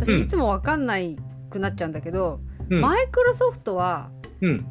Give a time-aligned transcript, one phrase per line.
[0.00, 1.18] 私いつも分かんない
[1.50, 4.10] くなっちゃうんだけど、うん、マイクロソフトは、
[4.40, 4.66] うん、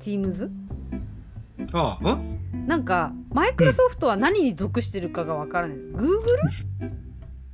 [0.00, 0.50] Teams?
[1.72, 2.18] ああ
[2.66, 6.08] なんかマイクロソフトは何に属してるかが分からない、うん、Google?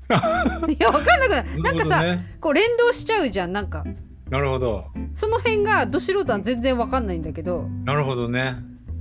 [0.70, 3.84] いや分かんなくない、なんかさ、ね、こう連動しちゃうじゃんなんか。
[4.28, 4.84] なるほど。
[5.14, 7.62] その辺がど素人は全然分かんないんだけど。
[7.84, 8.56] なるほどね。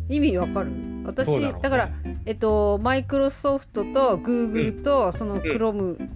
[0.10, 0.72] 意味わかる？
[1.06, 1.90] 私だ,、だから
[2.26, 6.10] えっとマイクロソフトとグーグルと、そのクローム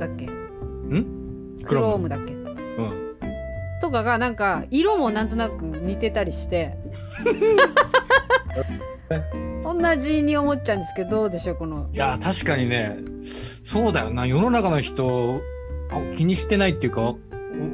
[0.00, 3.16] だっけ、うん、クロームだっけ、うん、
[3.80, 6.76] とかがなんか色もなんとなく似てたりして。
[9.62, 11.88] 同じに思っちゃうんですけどどうでしょうこの。
[11.92, 12.96] いや確かにね。
[13.64, 14.26] そうだよな。
[14.26, 15.40] 世の中の人
[16.16, 17.14] 気にしてないっていうか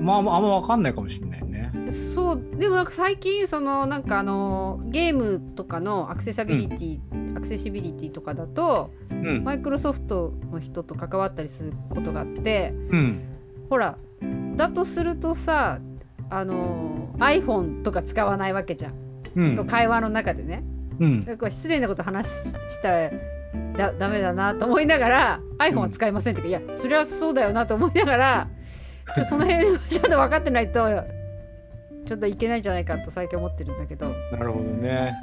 [0.01, 1.43] まああんま分かんないかもしれない。
[1.43, 1.45] ね
[1.93, 8.91] そうでもなんか最近そのなんかあのゲームとかのアクセサビリティ、うん、アクセシビリティとかだと、
[9.43, 13.23] マイクロソフトの人と関わったりすることがあって、うん、
[13.69, 13.98] ほら
[14.56, 15.81] だとするとさ
[16.31, 18.95] あの iPhone とか使わないわけじゃん、
[19.34, 20.65] うん、会話の中でね、
[20.98, 23.11] うん、だから失礼なこと話したら
[23.77, 28.48] だダメだなと思いながら iPhone は使いませんっていうか、うん、いやそれはそうだよなと思いながら
[29.15, 30.81] ちょその辺ちょっと分かってないと
[32.07, 34.09] ちょっといけないんじゃないかと最近思ってるんだけど。
[34.33, 35.15] なるほどね。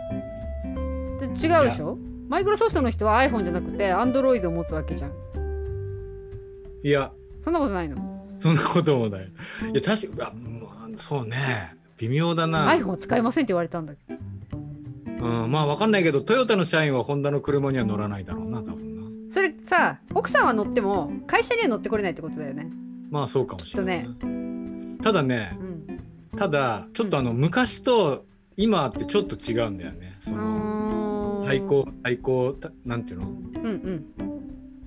[1.21, 1.97] 違うでしょ？
[2.29, 5.11] マイクロソフトの人は iPhone じゃなくて Android を持つわけじゃん。
[6.83, 7.11] いや。
[7.41, 7.95] そんなことないの？
[8.39, 9.23] そんなこともない。
[9.23, 9.27] い
[9.73, 10.33] や確か
[10.95, 11.75] そうね。
[11.97, 12.69] 微妙だな。
[12.73, 14.19] iPhone 使いませんって言われたんだけど。
[15.25, 19.31] うんまあ分かんないけどトヨタの社員はホンダの車には乗らないだろうな多分な。
[19.31, 22.69] それさ奥さんは乗っても会社には乗ってこれないってことだよね。
[23.09, 25.72] まあそうかもしれない、ね、ただね、うん
[26.37, 28.25] ただちょっとあの、うん、昔と
[28.57, 30.15] 今ってちょっと違うんだよね。
[30.19, 34.05] その対抗対抗なんていうの、うんうん、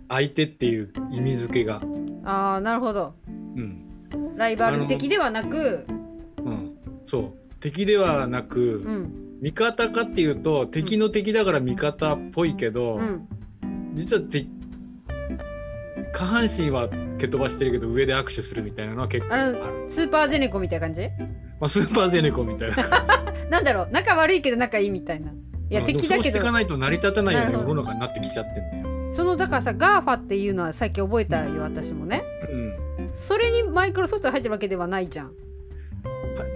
[0.09, 1.81] 相手っていう意味付けが。
[2.25, 3.31] ああなるほど、う
[3.61, 3.85] ん、
[4.37, 5.87] ライバル的ではなく。
[6.45, 6.77] うん。
[7.05, 7.33] そう。
[7.61, 13.29] 敵ではなく、うん、味方かっていうと敵の敵だから味方っぽいけど、うん、
[13.95, 14.23] 実は
[16.13, 19.59] 下半身は蹴飛ばしてるけど上で握手するみたいなのは結構ある。
[19.89, 21.09] スーパーゼネコみたいな感じ？
[21.61, 22.77] まあ、スーパーゼネコみたいな。
[23.51, 23.89] なんだろう？
[23.93, 25.33] 仲悪いけど仲いいみたいな。
[25.69, 26.39] いや敵だけど。
[26.39, 29.13] そうかないと成り立たないような世の中になってきちゃってんだよ。
[29.13, 35.33] そのだからさ GAFA っていうのはさっき覚えたよ私もね、うん、それにマイクロソフト入ってるわけではないじゃん。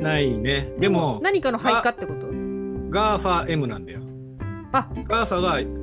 [0.00, 0.72] ないね。
[0.78, 4.00] でも何かの配下ってこと？GAFAM なんだよ。
[4.72, 4.88] あ。
[4.94, 5.80] GAFA が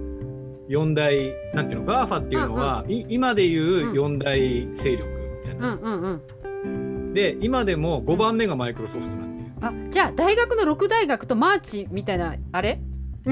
[0.70, 4.40] 4大なんていうの GAFA っていうのは、うんうん、今でいう4大
[4.76, 6.22] 勢力じゃない、うんうん
[6.64, 7.14] うん。
[7.14, 12.80] で今でも5番目がマイクロソフトなんで、あじゃあ大学の6大学とマーチみたいなあれ？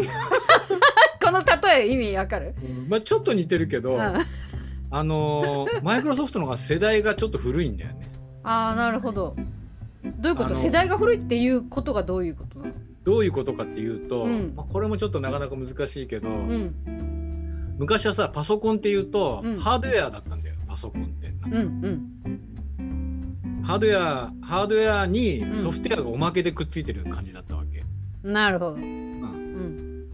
[1.24, 8.12] この例え意味わかる、うん、まあ、ちょっと似てるけど、うん、あのー、マイクロソフトの方が世代がちょっと古いんだよね。
[8.44, 9.36] ああなるほど。
[10.20, 10.54] どういうこと？
[10.54, 12.74] 世代が古いっていうことがどういうことなの？
[13.04, 16.30] どういうことかっていうと、うん、まあ、これもちょっとなかなか難しいけど、
[17.78, 21.28] 昔はさパソコンっていうと、ハードウェアだったんだよパソコンって。
[21.46, 21.60] うんう
[21.90, 23.64] ん。
[23.64, 27.84] ハードウェアハードウェアにソフトウェアがおまけでくっついてる感じだったわけ。
[28.24, 28.74] うん、なるほど。
[28.74, 30.12] うん、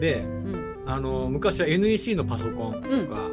[0.00, 3.28] で、うん、あの昔は NEC のパソコンとか、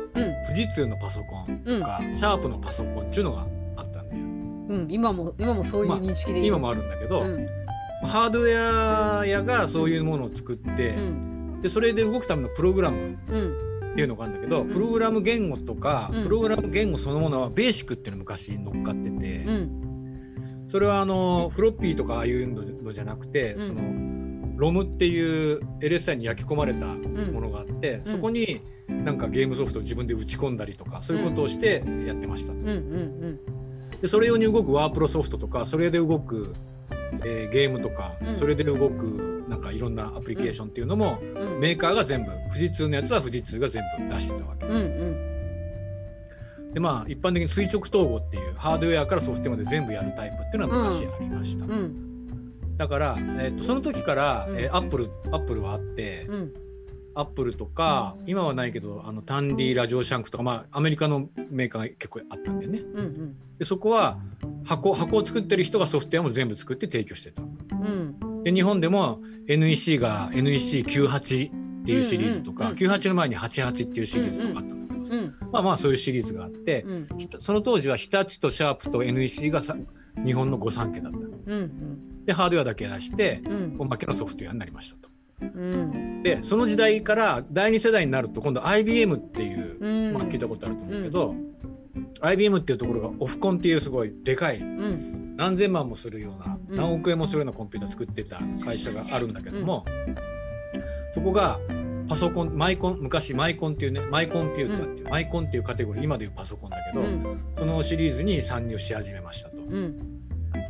[0.47, 4.21] 富士通のパソコンとか、シャープのパソコンっていうのがあったんだよ。
[4.21, 7.21] うん、今も今もそういう認識で、まあ、今もあるんだけど、
[8.03, 10.95] ハードウェア屋がそういうものを作って、
[11.65, 23.81] でそれで動くためのプログラム、っていうのがあるんだけど、うん、プログラム言語とか、うん、プログラム言語そのものはベーシックっていうの昔乗っかってて、うん、それはあのフロッピーとかああいうのじゃなくて、その
[24.57, 32.53] ロムっていう LSI に焼き込まれたものがあって、そこになんかゲームソフトを自分で打ち込んだりとかそういうことをしてやってました。
[34.01, 36.53] でそれ用に動くワープロソフトとかそれで動く
[37.23, 44.65] えー、ゲームとか、うん、それで動くなんかいろんなアプリケーションっていうのも、うん、メーカーが全部富士通のやつは富士通が全部出してたわけ。
[44.65, 44.79] うんう
[46.69, 51.65] ん、でまあ一般的に垂直統合っていうハードウェアからソフトまで全部やるタイプっていうのは昔ありました。
[52.77, 56.27] だから、えーと、その時から、えー、アップルアップルはあって、
[57.15, 62.79] アップルとか、今はないけどあのタンディラジオシャンクとか、まあ、アメリカのメーカーが結構あったんだよね。
[62.79, 64.19] うんうん、でそこは
[64.65, 67.41] 箱箱を作ってる人がソフトウェアも全部作って提供してた。
[67.41, 71.51] うん、で日本でも NEC が NEC98
[71.83, 77.07] っていうシリーズとか、うんうん、98の前に88っていうシリーズとかあったんだけど、うんうん、まあまあそういうシリーズがあって、うん、
[77.39, 79.77] その当時は日立とシャープと NEC がさ
[80.23, 81.17] 日本の御三家だった。
[81.17, 83.41] うんうん、でハードウェアだけ出して、
[83.77, 85.14] おまけのソフトウェアになりましたと。
[85.41, 91.55] うん、でその時代から第2世代になると今度 IBM っていう、うん、まあ、聞いたことあると思うけど、うん、
[92.21, 99.85] IBM っていうところがオフコンっていうすごいでかい、うん、何千万もするような、うん、何億円もするようなコンピューター作ってた会社があるんだけども、
[101.13, 101.59] そこが
[102.07, 107.05] パソコンマイコン昔マイコンっていうねマイコンピューターっていう、マイコンっていうカテゴリー今でいうパソコンだけど、
[107.57, 109.57] そのシリーズに参入し始めましたと。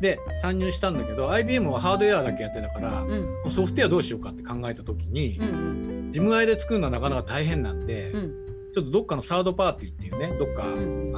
[0.01, 10.67] で参入したんだけど IBM はハードウェアだけやってたから、うん、ソフトウェアどうしようかって考えた時に、うん、事務外で作るのはなかなか大変なんで、うん、ちょっとどっかのサードパーティーっていうねどっか、あ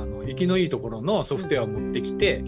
[0.05, 2.43] の生きのいいところのソフトウェアを持ってきて、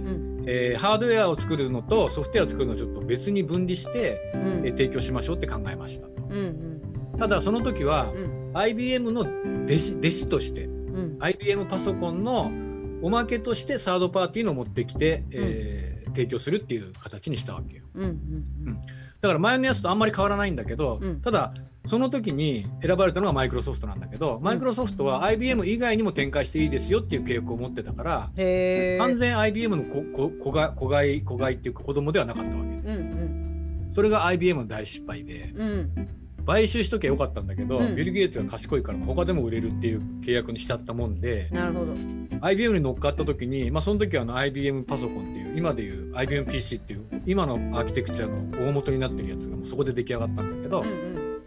[0.45, 6.19] えー、ハードウェアを作るのとソフトウェアを作るのをちょっと別に分離して、えー、提供しましょうって考えましたと。
[7.17, 8.13] ただその時は、
[8.53, 10.69] IBM の弟子弟子として、
[11.19, 12.49] IBM パソコンの
[13.01, 17.83] おまけとしてサードパーティーのを持ってきて、えー提供するっていう形にしたわけよ。
[17.95, 18.79] うん、うん、
[19.21, 21.53] だから前のやつとあんまり変わらないんだけど、うん、ただ
[21.85, 28.29] その時に選ばれたのがマイクロソフトなんだけど、マイクロソフトは IBM 以外にも展開していいですよっていう契約を持ってたから
[28.99, 36.09] 完全 IBM の子子が子飼い子飼いっていうか子供ではなかったわけ、うんうん、それが IBM の大失敗で、うん、
[36.45, 41.93] 買収しときゃよかったんだけど、うん、ビル・ゲイツが賢いから他でも売れるっていう契約にしちゃったもんでなるほど。
[42.41, 51.41] IBM に乗っかった時に、まあ、その時はあの IBM パソコンっていう今でいう IBMPC っていう今のアーキテクチャの大元になってるやつがもうそこで出来上がったんだけど、うんうん、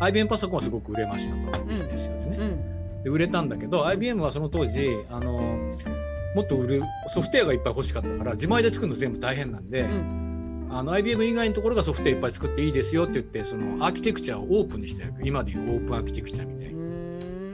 [0.00, 2.44] IBM パソコンはすごく売れましたと、ビジネスよね、う
[3.00, 5.56] ん、で売れたんだけど IBM はその当時あの
[6.34, 6.82] もっと売る
[7.12, 10.20] ソフトウェアがいっぱい欲しかったから自前で作るの全部大変なんで、うん。
[10.72, 16.80] あの IBM 以外のところがソフトウェアいっぱい作っていいですよって言ってそのアーキテクチャをオープンにして今でいうオープンアーキテクチャみたいな。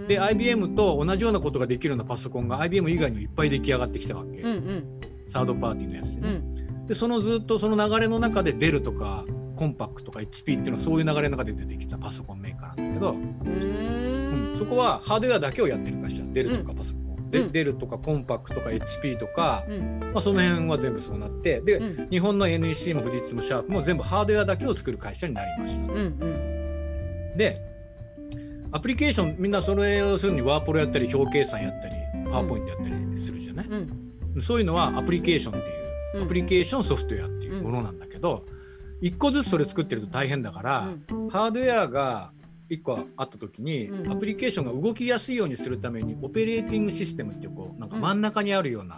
[0.06, 6.28] で IBM と同じようなことができるようなパソコンが IBM 以外にもいっぱい出来上がってきたわけ、うんうん、サードパーティーのやつでね。
[6.28, 9.24] うん、でそのずっとその流れの中でデルとか
[9.56, 17.06] コンパクトとか HP っていうのはそういう流れの中で出てきたパソコンメーカーなんだけど、うん、そこはハードウェアだけをやってる会社デルとかパソコン。
[17.30, 21.60] で、うん、デルとかコンパクトとか HP とか、うん、まあ、その辺は全部そうなって。
[21.60, 25.92] で、うん、日本の NEC も富士通もシャープも全部ハードウェアだけを作る会社になりました。
[25.92, 27.60] うんうん、で
[28.72, 31.94] アプリケーションみんなそれをするにワープロやったり表計算やったり
[32.24, 33.66] パワーポイントやったりするじゃない、
[34.42, 35.70] そういうのはアプリケーションって
[36.18, 38.44] いう、アプリケーションソフトウェアっていうものなんだけど、
[39.02, 40.88] 1個ずつそれ作ってると大変だから、
[41.30, 42.32] ハードウェアが
[42.70, 48.96] 1個あった時に、うん、アプリケーションが動きやすいようにするためにオペレーティングシステムっていうこうなんか真ん中にあるような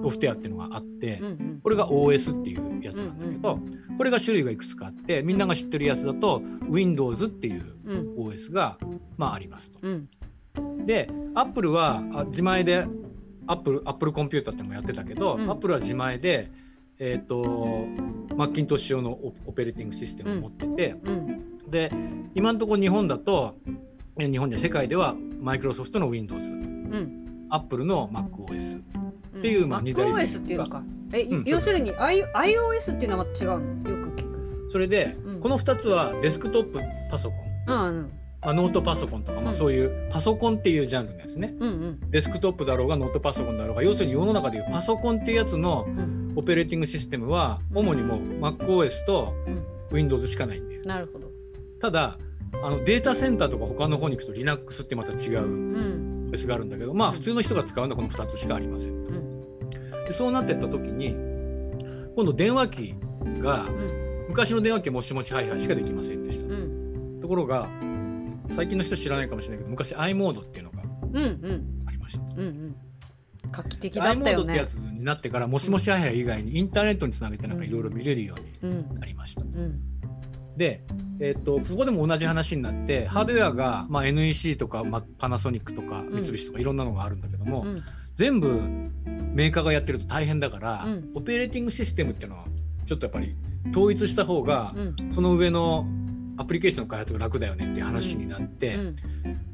[0.00, 1.20] ソフトウェアっていうのがあって、
[1.62, 3.58] これが OS っていうやつなんだけど、
[3.96, 7.74] これが種類がいくつかあってみんなが知ってるやつだと Windows っていう
[8.16, 8.78] OS が、
[9.16, 9.80] まあ、ありますと。
[10.86, 12.86] で Apple は自前で
[13.48, 16.50] Apple, Apple コンピューターってのもやってたけど、うん、Apple は自前で
[17.00, 17.86] えーと、
[18.34, 19.12] マッキントッシュ用の
[19.46, 21.92] オペレーティングシステムを持ってて、うん、で
[22.34, 23.56] 今のところ日本だと
[24.18, 30.82] 日本で世界ではマイクロソフトの Windows、うん、アップルの MacOS っていう、うん、まあ2台 MacOS っていうのか。
[31.12, 33.46] え、うん、要するに、iOS っていうのは違う
[33.84, 33.90] の？
[33.90, 34.68] よく聞く。
[34.72, 36.80] それで、うん、この2つはデスクトップ
[37.12, 45.86] パソコン、うんうんまあ、ノートパソコンとか、まあ、そういうパソコンっていうジャンルのやつね、うんうん、デスクトップだろうがノートパソコンだろうが要するに世の中でいうパソコンっていうやつの
[46.36, 49.34] オペレーティングシステムは主にもう MacOS と
[49.90, 50.82] Windows しかないんだよ。
[50.84, 51.28] なるほど。
[51.80, 52.18] ただ
[52.62, 59.10] あのデータセンターとか他の方に行くと Linux ってまた違う OS があるんだけど、まあ普通の人が使うのはこの2つしかありませんと。
[60.06, 61.14] でそうなってった時に
[62.14, 62.94] 今度電話機
[63.40, 63.66] が、
[64.28, 66.48] 昔の電話機もしもしはいはいしかできませんでした。
[67.20, 67.68] ところが
[68.50, 70.82] 最近の人知らないかもしれないけど昔 i モードっていうのが
[71.86, 72.22] ありました。
[72.22, 72.76] うんうん。
[73.50, 74.30] 画期的だったよね。
[74.30, 79.42] i モードってやつになってからもしもしはいはい以外にインターネットにつなげてなんかいろいろ見れるようになりました。
[79.42, 79.48] うん。
[79.56, 79.80] うん
[80.58, 80.82] で、
[81.20, 87.82] えーと、ここでも同じ話になってハードウェアが、まあ、NEC とか、まあ、パナソニックとか三菱とかいろんなのがあるんだけども、うん、
[88.16, 88.60] 全部
[89.32, 92.44] メーカーがやってると大変だから、うん、オペレーティングシステムっていうのは
[92.86, 93.36] ちょっとやっぱり
[93.70, 95.86] 統一した方が、うん、その上の
[96.38, 98.78] アプリケーションの開発が楽だよねっていう話になって、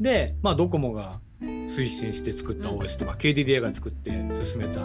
[0.00, 4.80] で、まあ、ドコモが推進して作った OS とか、KDDI が作って進めた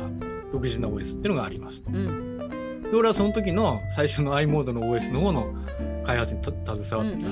[0.52, 1.92] 独自の OS っていうのがありますと。
[1.92, 5.54] で俺はその時の最初の i モードの OS の方の
[6.06, 6.58] 開発に携
[6.98, 7.24] わって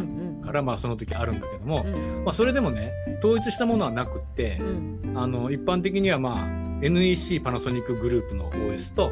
[0.42, 1.84] たから、まあその時あるんだけども、
[2.26, 4.62] まあ、それでもね統一したものはなくって、
[5.16, 9.12] あの一般的にはまあ NEC パナソニックグループの OS と、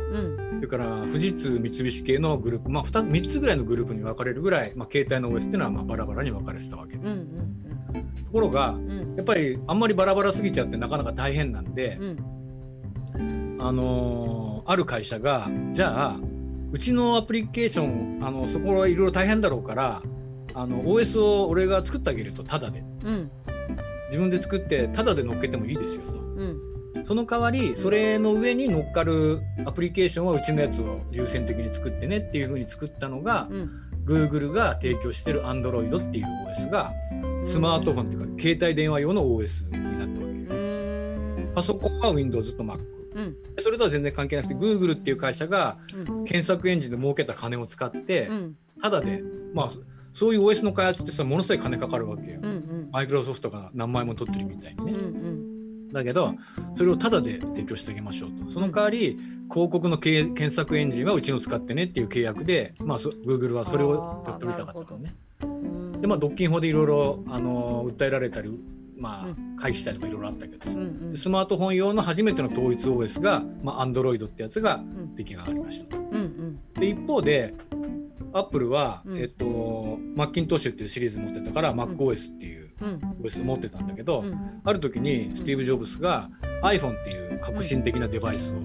[0.55, 6.97] それから富士通三菱系のグループ、まあ、2, 3つぐらいのグループに分かれるぐらい、まあ、携帯の OS っていうのはまあバラバラに分かれてたわけ。
[6.97, 8.75] で、ところが、
[9.15, 11.99] やっぱりあんまりバラバラすぎちゃってなかなか大変なんで、
[13.59, 16.19] あのー、ある会社がじゃあ
[16.71, 20.03] うちのアプリケーションあのそこはいろいろ大変だろうから
[20.53, 23.31] あの OS を俺が作ってあげるとタダで、うん、
[24.07, 26.03] 自分で作ってタダで乗っけてもいいですよ
[27.07, 33.69] その代わりそれの上に乗っかるアプリケーションはうちのやつを優先的に作ってねっていうふうに作ったのが、うん、
[34.05, 36.93] Google が提供してる Android っていう OS が
[37.45, 42.79] スマートフォンっていうか携帯電話用の OS になったわけパソコンは Windows と Mac、
[43.13, 45.77] うん、それとは全然関係なくて Google っていう会社が
[46.25, 48.29] 検索エンジンで儲けた金を使って、
[48.81, 49.71] ただでまあ
[50.13, 52.41] そういう OS の開発ってさものすごい金かかるわけよ、
[52.91, 55.54] マイクロソフトが何万円も取ってるみたいにね、うんうん
[55.95, 56.35] だけど
[56.75, 58.51] それをタダで提供してあげましょうと。
[58.51, 59.17] その代わり
[59.51, 65.15] 広告の検索エンジンはうちの使ってねっていう契約で、まあ、Google はそれをやっておりたかったのね。
[66.01, 68.59] でまあ独禁法でいろいろ訴えられたり、
[68.97, 70.77] まあ、回避したりとかいろいろあったけど、うん
[71.11, 74.83] うん、スマートフォン用の初めての統一 OS が、まあ、Android ってやつが
[75.15, 76.01] 出来上がりましたと。
[76.01, 77.53] うんうん、で一方で
[78.33, 82.64] アップルは、うん、えっと、マッキントッシュっていうシリーズ持ってたから、うん、MacOS っていう
[83.21, 86.29] OS 持ってたんだけど、うん、ある時にスティーブ・ジョブスが
[86.61, 88.55] iPhone っていう革新的なデバイスを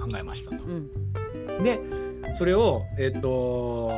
[0.00, 0.64] 考えましたと。
[1.62, 1.80] で
[2.38, 3.92] それをえっと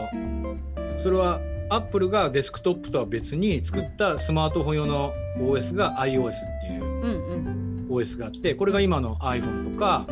[0.98, 1.40] それは
[1.70, 10.06] アップルがデスクトップとは別に作ったスマートフォン用の OS が iOS っていう OS があってこれが今の iPhone とか、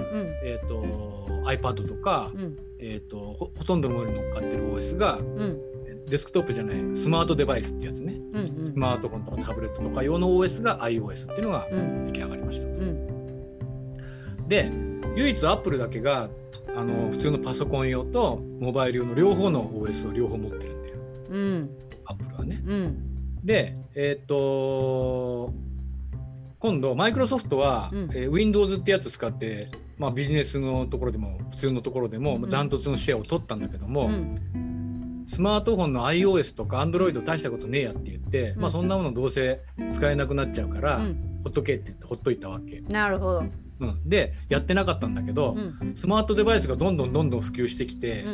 [0.44, 1.06] えっと
[1.46, 2.30] iPad とか、
[2.78, 5.60] えーと、ほとんどのものに乗っかってる OS が、うん、
[6.08, 11.66] デスクトップじゃないスマートデバイスってやつね、うんうん、スマートフォンとかタブレットとか用の OS が iOS っていうのが
[12.06, 12.66] 出来上がりました。
[12.66, 14.70] うん、で
[15.16, 16.28] 唯一アップルだけが
[16.76, 20.96] あの普通のパソコン用とモバイル用の両方の OS を両方持ってるんだよ、
[21.30, 21.38] う。
[21.38, 21.70] ん、
[22.04, 22.62] アップルはね。
[23.42, 25.52] でえっ、ー、と
[26.58, 34.38] 今度マイクロソフトは、うん、えー、Windows ってやつ使ってまあ、ビジネスのところでも普通のところでもダントツのシェアを取ったんだけども、うん、
[35.26, 39.60] スマートフォンの iOS とか Android 大したことねえやって言って、うん、まあ、そんなものどうせ
[39.92, 42.80] 使えなくなっちゃうから、うん、ほっとけって言ってほっといたわけ。
[42.80, 43.44] なるほど、
[43.80, 45.56] うん、でやってなかったんだけど、
[45.94, 48.24] スマートデバイスがどんどんどんどん普及してきて、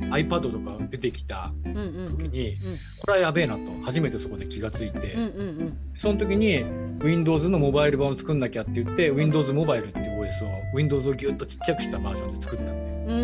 [0.00, 2.56] iPad とか出てきた時に、
[3.00, 5.16] これはやべえなと初めてそこで気がついて、
[5.96, 6.64] その時に
[7.02, 13.14] Windows のモバイル版を作んなきゃって言って Windows モバイルっていう OS を Windows をギュッとちっちゃくしたバージョンで作ったんで、う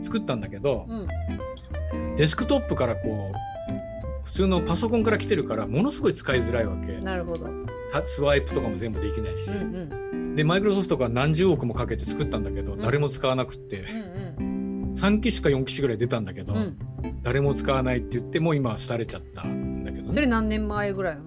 [0.00, 1.08] ん、作ったんだけど、うん、
[2.16, 6.98] デスクトップからこう普通のパソコンから来てるからものすごい使いづらいわけ。
[6.98, 7.48] なるほど。
[8.06, 9.74] スワイプとかも全部できないし、うん
[10.12, 16.78] うん、でマイクロソフトが何十億もかけて作ったんだけど、誰も使わなくって、うんうん3機種か4機種ぐらい出たんだけど、うん、
[17.22, 21.18] 誰も使わないって言ってもう今廃れちゃったんだけど、ね、それ何年前ぐらい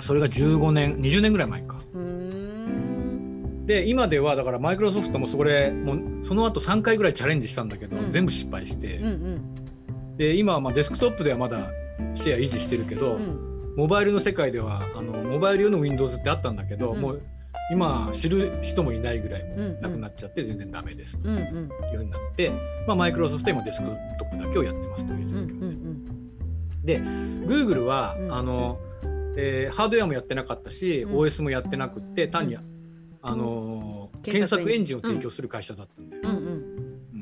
[0.00, 1.78] それが15年20年ぐらい前か。
[3.64, 9.57] で今ではだからマイクロソフトもそれもうその後3回ぐらいチャレンジしたんだけど、うん、全部失敗して、うんうん、
[10.18, 11.70] で今はまあデスクトップではまだ
[12.14, 17.22] シェア維持してるけど、うん、モバイルの世界ではあのモバイル用の Windows ってあったんだけど、もう
[17.70, 21.36] 今知る人もいないぐらいもなくなっちゃって全然ダメですという
[21.94, 22.50] ようになって、
[22.86, 25.78] まあ、マイクロソフト今デスクトップだけをやってますという状況です。
[26.84, 28.78] で Google は、あの
[29.36, 32.56] えー、ハードウェアもやってなかったし、OS もやってなくって単に、
[33.22, 34.98] あのー、検索エンジン。
[34.98, 36.22] を提供する会社だったんだよ。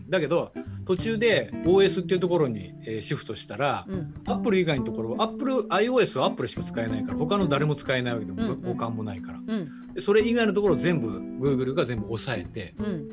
[0.08, 0.52] だけど
[0.84, 13.08] 途中で OS っていうところに、えー、シフトしたら、うん、Apple 以外のところ Apple iOS は Apple しか使えないから他の誰も使えないわけでも、うんうん、交換もないから、うん、それ以外のところ全部 Google が全部抑えて、うん、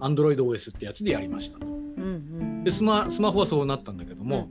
[0.00, 1.66] AndroidOS ってやつでやりましたと。
[1.66, 4.50] うんうん、でスマスマホはそうなったんだけども、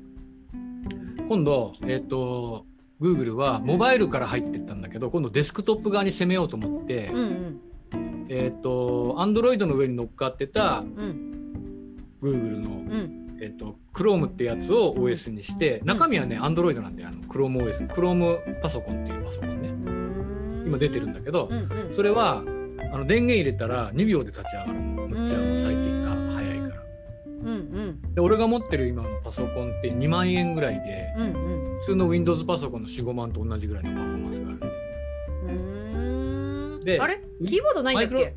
[1.30, 2.66] 今度えっ、ー、と
[3.00, 7.62] Google はモバイルから入ってったんだけど今度デスクトップ側に攻めようと思って、うんうん
[8.30, 19.74] えっ、ー、と Android の上に乗っかってた、うん、Google の、うん、えっ、ー、と Chrome ってやつを OS にして中身はね Android なんであの ChromeOS Chrome パソコンっていうパソコンね。
[20.66, 21.50] 今出てるんだけど、
[21.94, 26.84] それはあの電源入れたら2秒で立ち上がるのむっちゃの最適化早いから。
[28.16, 31.14] で俺が持ってる今のパソコンって2万円ぐらいで、
[31.82, 34.58] 普通の Windows パソコンの45万と同じぐらいのパフォーマンスがある。
[34.58, 34.73] ん
[36.84, 36.94] で。
[36.94, 37.22] であれ？
[37.46, 38.36] キーボードないんだっけ？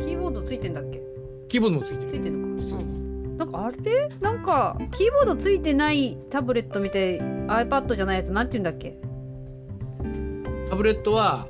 [0.00, 1.00] キーボードついてんだっけ？
[1.48, 2.10] キーボードもついてる。
[2.10, 4.08] ついてんのか、うん、なんかあれ？
[4.20, 8.98] なんかキーボードついてないタブレットみたい iPad じゃないやつなんて言うんだっけ？
[10.70, 11.48] タブレットは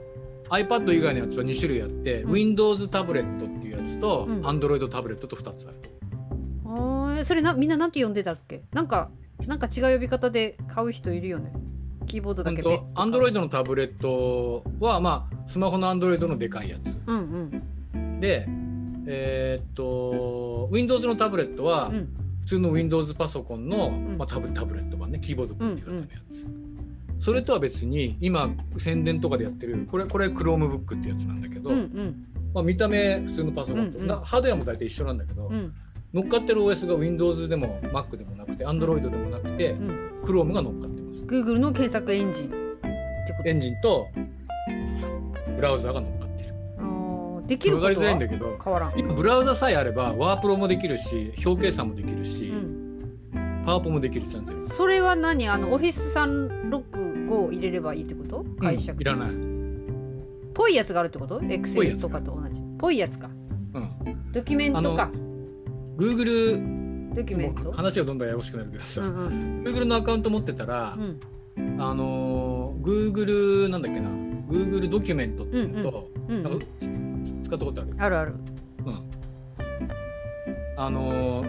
[0.49, 5.77] iPad 以外のやつは2種類あって、うん、Windows タブレットっていうやつと、うん、Android タブレットと2つある。
[6.73, 8.63] あそれなみんななんて呼んでたっけ？
[8.73, 9.11] なんか
[9.47, 11.53] なんか違う呼び方で買う人いるよね
[12.11, 17.63] キーボードだけ別アンドロイドのタブレットはまあスマホのアンドロイドのでかいやつ、うん
[17.95, 18.49] うん、で
[19.07, 21.91] えー、っと Windows のタブレットは、
[22.43, 35.75] 普通の Windows パソコンの、まあ、タブタブレット版ねキーボードっていう方のやつ、うんうん、それとは別に今宣伝とかでやってるこれこれ Chromebook ってやつなんだけど、うんうん、まあ、見た目普通のパソコンと、うんうん、ハードウェアも大体一緒なんだけど、うん、
[36.13, 41.23] 乗っかってる OS が Windows でも Mac でもなくて Android でもなくて、うん、Chrome が乗っかってます。
[41.23, 42.47] Google の検索エンジン。
[42.47, 44.09] ってことエンジンと
[45.55, 46.55] ブラウザが乗っかってる。
[47.47, 48.59] できることは変わらないんだけど
[48.97, 55.49] 今ブラウザさえあればワープロもできるし表計算もできるし、うん、パワポもできるじゃんそれは何？
[55.49, 58.45] あのオフィス365入れればいいってこと？
[58.61, 59.31] 解釈、うん、いらない。
[60.55, 61.41] ぽいやつがあるってこと？
[61.49, 62.63] エクセルとかと同じ。
[62.79, 63.19] ぽいやつ。
[63.19, 63.29] か。
[63.75, 64.33] うん。
[64.33, 65.11] ドキュメントか
[66.01, 74.09] Google ドキュメント話がどんどんややこしくなるけどさ、うんうん、Google のアカウント持ってたら、うん、あの Google なんだっけな
[74.49, 78.35] ？Google ドキュメントっていうのと、うんうん、使ったことあるあるある。
[78.87, 79.11] うん。
[80.79, 81.45] あの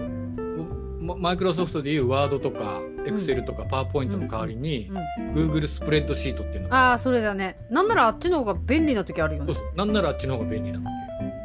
[1.00, 4.92] マイクロソフトでいうワードとかエクセルとかパワーポイントの代わりに、
[5.34, 7.58] グーグルスプレッドシートっていうのああそれだね。
[7.70, 9.54] なんならあっちの方が便利な時あるよね。
[9.76, 11.01] なんならあっちの方が便利なの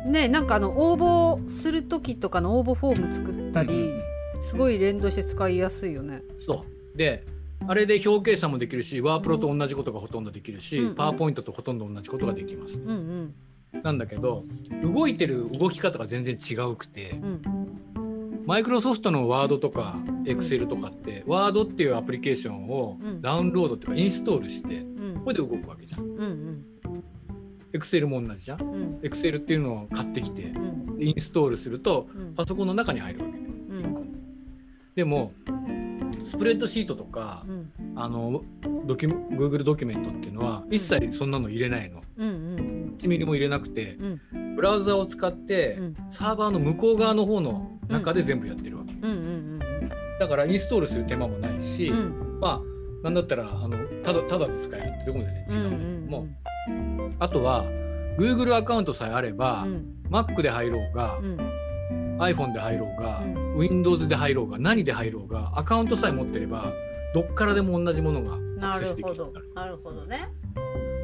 [0.07, 3.91] ねなんかあの応募する時とかの応募フォーム作ったり、
[4.35, 6.23] うん、すごい連動して使いやすいよね。
[6.45, 6.99] そう。
[6.99, 7.25] で
[7.67, 13.35] あれで表計算もできるしワープロと同じことがほとんどできるし、パワーポイントとほとんど同じことができます、うん
[13.75, 13.83] うん。
[13.83, 14.45] なんだけど
[14.83, 17.43] 動いてる動き方が全然違うくて、うん、
[18.47, 19.97] マイクロソフトのワードとか
[20.27, 24.85] エクセルとかって、ワードっていうアプリケーションをダウンロードっていうかインストールして、
[25.25, 26.65] これで動くわけじゃん。
[27.77, 28.99] エクセルも同じじゃん。
[29.03, 30.51] エクセルっていうのを買ってきて、
[30.99, 33.33] インストールするとパソコンの中に入るわけ。
[33.33, 33.45] で、
[34.97, 35.33] でも
[36.25, 37.45] スプレッドシートとか、
[37.95, 38.43] あの
[38.87, 42.03] ドキュ Google ドキュメントっていうのは一切そんなの入れないの。
[42.17, 43.99] 1ミリも入れなくて、
[44.55, 45.79] ブラウザを使って、
[46.11, 48.95] サーバーの向こう側の方の中で全部やってるわけ、
[50.19, 51.93] だからインストールする手間もないし、
[52.41, 55.69] まあなんだったらあのただただで使えるってとこも全然違う。
[55.69, 56.27] んだけども、
[57.19, 57.65] あとは
[58.19, 59.67] Google アカウントさえあれば、
[60.11, 61.19] Mac で入ろうが、
[62.19, 63.23] iPhone で入ろうが、
[63.57, 66.73] Windows で入ろうが何で入ろうがアカウントさえ持ってれば
[67.15, 68.39] どっからでも同じものが
[68.71, 69.17] アクセスできる
[69.55, 69.77] なる。
[69.77, 70.29] ほどね。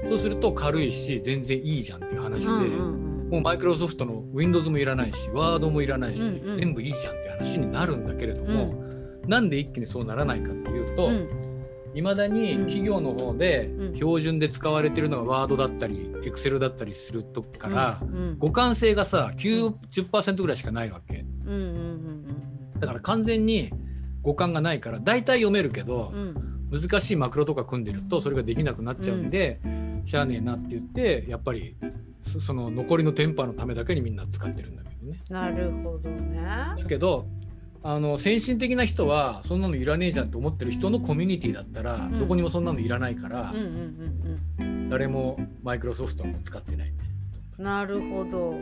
[0.08, 8.64] そうすると軽いし全然いいじゃんっていう話で、うんうんうん、もうマイクロソフトの Windows もいらないしワードもいらないし、うんうん、全部いいじゃんっていう話になるんだけれども、
[9.22, 11.08] うん、なんで一気にそうならないかっていうと、
[11.94, 17.98] い、ま、だに企業の方で標準で使われてるのがワードだったりエクセルだったりするとから、
[18.40, 21.24] 互換性がさ90%ぐらいしかないわけ、
[22.78, 23.70] だから完全に
[24.22, 26.12] 互換がないから大体読めるけど、
[26.70, 29.60] 難しいマクロとか組んでるとそれができなくなっちゃうんで、
[30.04, 31.76] しゃあねえなって言ってやっぱり
[32.22, 35.20] その残りのテンパのためだけにみんな使ってるんだけどね。
[35.28, 36.40] なるほどね。
[36.78, 37.26] だけど
[37.84, 43.52] あの先進的な人はそんなのいらねえじゃんって思ってる人のコミュニティだったら、うん、どこにもそんなのいらないから、
[44.88, 46.94] 誰もマイクロソフトも使ってない、ね、
[47.58, 48.54] なるほど。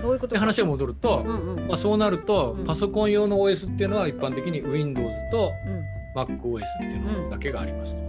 [0.00, 5.52] そういうこと話が戻ると、うんうん、まあ、そうなると、パソコン用の OS っていうのは一般的に Windows と
[6.16, 8.00] MacOS っていうのだけがありますと。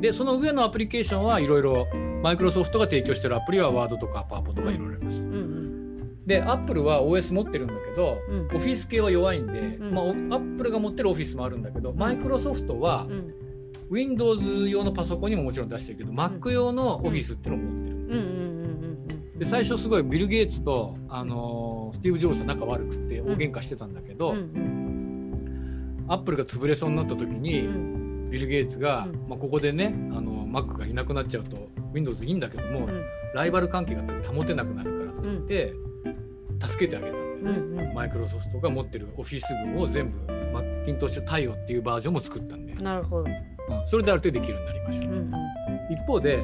[0.00, 1.86] でその上のアプリケーションはいろいろ
[2.22, 5.18] マイクロソフトが提供してるアプリはワードとかパワポとかいろいろあります。
[5.18, 5.69] うんうん
[6.26, 13.34] で、アップルは OS 持ってるんだけど、うん、オフィス系は弱いんで、うん、まあ、アップルが持ってるオフィスもあるんだけど、マイクロソフトは、うん、
[13.90, 18.00] Windows 用のパソコンにももちろん出してるけど、Mac 用のオフィスっていうのを持ってる。
[19.40, 24.34] で最初すごいビル・ゲイツと、あのー、スティーブ・ジョブズと仲悪くて大喧嘩してたんだけど、
[26.08, 27.66] アップルが潰れそうになった時に、
[28.30, 32.86] ビル・ゲイツが、まあ、ここでねあの Mac がいなくなっちゃうと Windows いいんだけども、
[33.34, 35.74] ライバル関係が保てなくなるからって言って、
[36.60, 40.18] 助けてあげたんだよね、うんうん、マイクロソフトが持ってるオフィス群を全部
[40.52, 42.74] マッキントッシュ対応っていうバージョンも作ったんで。
[42.74, 45.32] なるほど、うん、それである程度できるようになりました、うんうん、
[45.92, 46.38] 一方で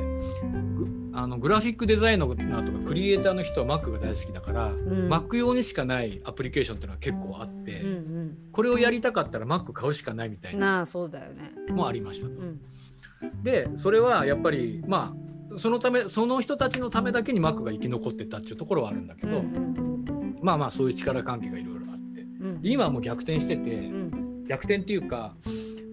[1.12, 7.92] あのグラフィックデザイナーとかクリエイターの人は Mac が大好きだから、うん、Mac 用にしかないアプリケーションっていうのは結構あって、うんう
[8.24, 11.52] ん、これをやりたかったら Mac 買うしかないみたいなそうだよね。
[11.72, 12.34] もありましたと。
[12.34, 12.60] うん、
[13.42, 15.16] でそれはやっぱりま
[15.54, 19.95] あそのためその人たちのためだけに Mac が生き残ってたっていうところはあるんだけど、うんうん
[20.46, 25.34] まあまあそういう力関係がいろいろあって、うん、今はもう逆転してて、うん、逆転っていうか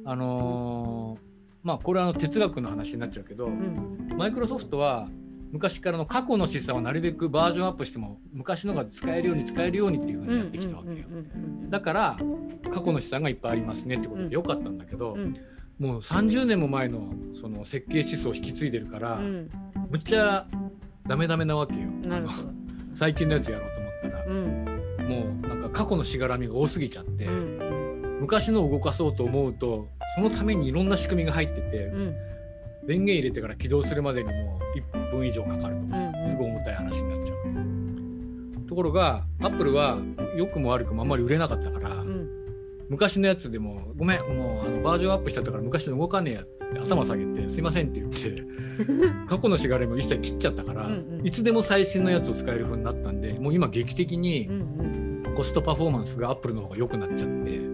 [0.05, 1.19] あのー、
[1.63, 3.49] まあこれはあの哲学の話になっちゃうけど、
[4.15, 5.07] マイクロソフトは
[5.51, 11.07] 昔からの過去の資産をなるべくバージョンアップしても昔のが使えるように使えるようにっていうふうにやってきたわけよ。
[11.69, 12.17] だから
[12.71, 15.17] 過去の資産がいっぱいありますねってことでよかったんだけど、
[15.79, 20.45] もう30年も前のその設計思想を引き継いでるから、むっちゃ
[21.07, 21.87] ダメダメなわけよ。
[22.93, 23.82] 最近のやつやろうと
[24.25, 24.65] ら、うん、
[25.07, 32.15] もうなんか過去のしがらみが多すぎちゃって、うん、昔のを動かそうと思うとそのためにいろんな仕組みが入ってて、うん、
[32.85, 34.59] 電源入れてから起動するまでにも
[34.93, 35.97] 1分以上かかるとか、
[36.29, 38.67] すごい重たい話になっちゃう。
[38.67, 39.99] ところがアップルは
[40.35, 42.12] 良くも悪くもあんまり売れなかったから、うん、
[42.89, 48.43] 昔のやつでも「ごめんもうあのバージョンアップしちゃったから昔の動かねえや」って頭下げて「すいません」って言って
[49.27, 54.49] 過去のしがれも一切切っちゃったから、うんうん、いつでも最新のやつを使える風になったんでもう今劇的に
[55.35, 57.73] コストパフォーマンスがアップルの方が良くなっちゃって。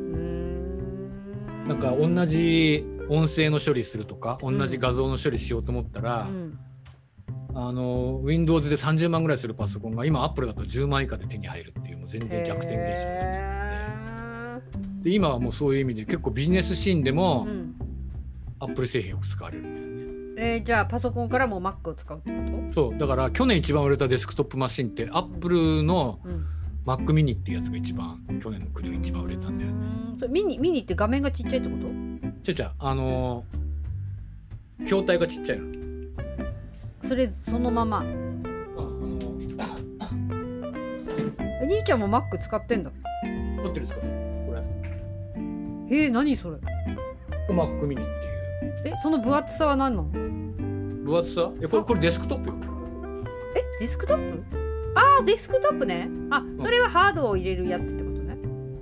[1.70, 6.60] なんか同じ音声の処理するとか同じ画像の処理しようと思ったら、うん、
[7.54, 13.59] あの Windows で30万ぐらいするパソコンが今 Apple だと10万以下で手に入るっていうもう全然逆転現象になっちゃって
[15.02, 17.76] で今はもうそういう意味で結構ビジネスシーンでも、うん、
[18.60, 20.54] Apple 製品よく使われるんだよね。
[20.54, 22.38] えー、じゃあパソコンからも Mac を使うってこ
[22.70, 22.74] と？
[22.74, 26.46] そうだから去年一番売れたデスクトップマシンって Apple の、うん
[26.86, 29.76] Mac mini っていうやつが一番去年の暮れが一番売れたんだよね。
[30.18, 31.88] それミニミニって画面がちっちゃいってこと？
[32.42, 35.66] ちゃちゃあのー、筐体がちっちゃいの。
[37.02, 37.98] それそのまま？
[37.98, 38.16] ああの
[41.62, 42.92] 兄ちゃんも Mac 使ってんだ。
[43.62, 44.29] 持ってるんですかこれ。
[45.90, 46.58] えー、何それ
[47.50, 48.06] ?Mac mini っていう。
[48.86, 50.10] えその分厚さは何なの？
[50.10, 51.52] 分厚さ？
[51.62, 52.52] えこれこれデスクトップ
[53.56, 54.44] えデスクトップ？
[54.96, 56.10] あデスクトップね。
[56.30, 58.38] あそれはハードを入れるやつってことね。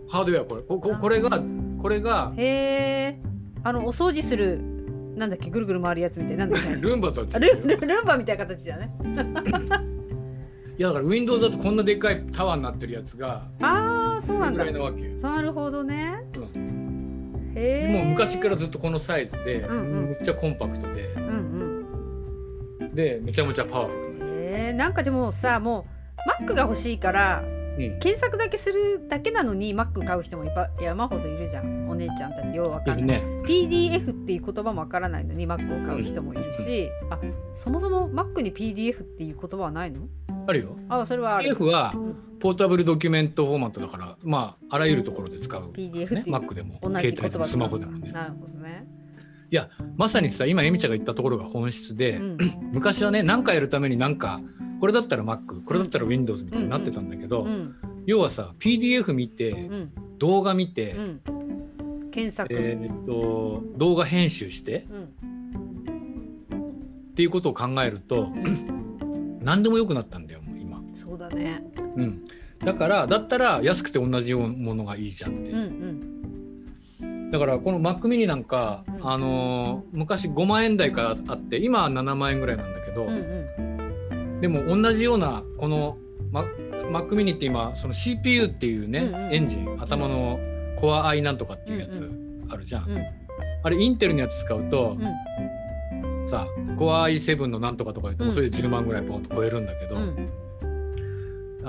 [0.09, 0.61] ハードウェアこれ。
[0.63, 1.41] こここれが
[1.81, 3.19] これがへえ
[3.63, 4.59] あのお掃除する
[5.15, 5.49] なんだっけ？
[5.49, 6.45] ぐるぐる回るやつみたいな
[6.79, 7.27] ルンバとル
[7.67, 8.91] ルルンバみたいな形じゃね
[10.77, 10.81] い？
[10.81, 14.63] やだから Windows だとこんなでっかいタワーになってるやつがああそうなんだ。
[14.65, 16.23] なるほどね、
[16.55, 16.56] うん、
[17.89, 21.87] もう昔からずっとこのサイズで、うんうん、めっちゃコンパクトで、うん
[22.81, 24.07] うん、でめちゃめちゃパワフル。
[24.27, 25.87] へえんかでもさも
[26.39, 31.89] う Mac が欲しいから、うん、検索だけするだけなのに Mac 買う人もいっぱい山ほどいるじゃん。
[31.89, 37.19] お姉ちゃんたちようわかんない、ね、PDF っていう言葉もわからないのに Mac を買う人もいるし、うん、あ
[37.55, 40.01] そもそも Mac に PDF っていう言葉はないの
[40.47, 40.77] あるよ。
[40.89, 41.49] あそれはある。
[41.49, 41.93] PDF は
[42.39, 48.11] ポータブルドキュメントフォーマットだからまああらゆるところで使う、ね、PDF っていう、Mac でも同じ言葉スマホでもね。
[48.11, 48.87] なるほどね。
[49.49, 52.37] いやまさにさ今えみちゃんが言ったところが本質で、うん、
[52.73, 54.41] 昔はね何かやるために何か
[54.79, 60.95] これだったら Mac これだったら Windows みたいになってたんだけど、うんうん、要はさ PDF 見て、うん、動画見て、
[62.11, 64.87] 検索、えー、っと動画編集して、
[67.11, 68.29] っていうことを考えると、
[69.41, 70.36] 何でもよくなったんだよ。
[70.97, 71.63] そうだね、
[71.95, 72.25] うん、
[72.57, 75.51] だからだったら安くて同じようなものがいいじゃんって。
[75.51, 75.55] う。
[75.55, 75.59] ん
[77.01, 77.31] うん。
[77.31, 83.11] だからこの Mac mini なんか、うん、あのー、昔5万円台からあって今は7万円ぐらいなんだけど、うんう
[84.13, 84.41] ん。
[84.41, 85.97] でも同じようなこの
[86.31, 90.39] Mac mini って今その CPU っていうね、うんうん、エンジン頭の
[90.79, 92.11] Core i なんとかっていうやつ
[92.49, 92.89] あるじゃん。
[92.89, 92.97] うん。
[92.97, 93.03] うん、
[93.61, 95.03] あれインテルのやつ使うと、う
[96.25, 100.29] ん、さ Core i7 のなんとかとか言ってもそれで10万ぐらいポンと超えるんだけど、うん、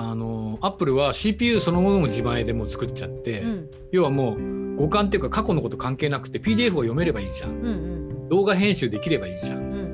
[0.00, 7.70] あのアップルは CPU そのものも自前でもう作っちゃって、うん、要はもう互換っていうか過去のこと関係なくて PDF を読めればいいじゃん、うんう
[8.26, 9.88] ん、動画編集できればいいじゃん、うん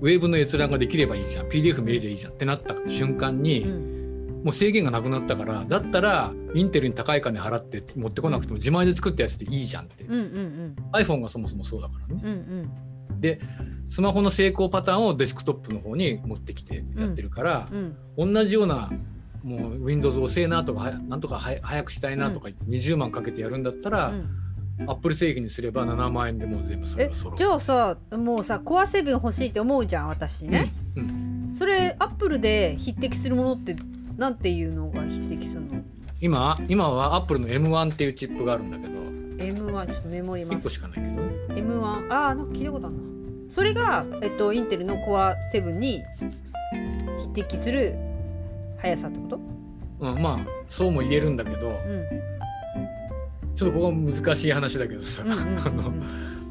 [0.00, 1.48] ウェーブの閲覧ができればいいじゃん。
[1.48, 2.32] PDF 見れりゃいいじゃん。
[2.32, 12.22] ってなった瞬間に、うん、もう制限がなくなったからだったらインテルに高い金払って持ってこなくても自前で作ったやつでいいじゃんって、うんうんうん、iPhone がそもそもそうだからね。
[12.24, 12.32] うん
[13.12, 13.40] うん、で
[13.90, 17.96] スマホの成功パターンをデスクトップの方に持ってきてやってるから、うん。
[18.16, 18.90] うん、同じような
[19.42, 24.28] もう Windows 遅えなとかなんとか早くしたいなとか言って20万かけてやるんだったら、うん。
[24.86, 27.36] アップル製品にすれば7万円でもう全部それが揃う。
[27.36, 31.48] じゃあさもうさコアセブン欲しいって思うじゃん私ね、うん。
[31.48, 33.76] うん、それアップルで匹敵するものって
[34.16, 35.82] なんていうのが匹敵するの？
[36.20, 39.00] 今今はアップルの M1 っていうチップがあるんだけど。
[39.40, 40.58] M1 ちょっとメモります。
[40.58, 41.06] 1個しかないけど。
[41.60, 43.02] M1 ああなんか聞いたことあるな
[43.50, 46.02] それが、えっと、インテルのコア7に
[47.18, 47.96] 匹敵する
[48.78, 49.40] 速さってこと？
[50.00, 52.30] うんまあそうも言えるんだけど、うん
[53.56, 55.34] ちょっとここは難しい話だけどさ、も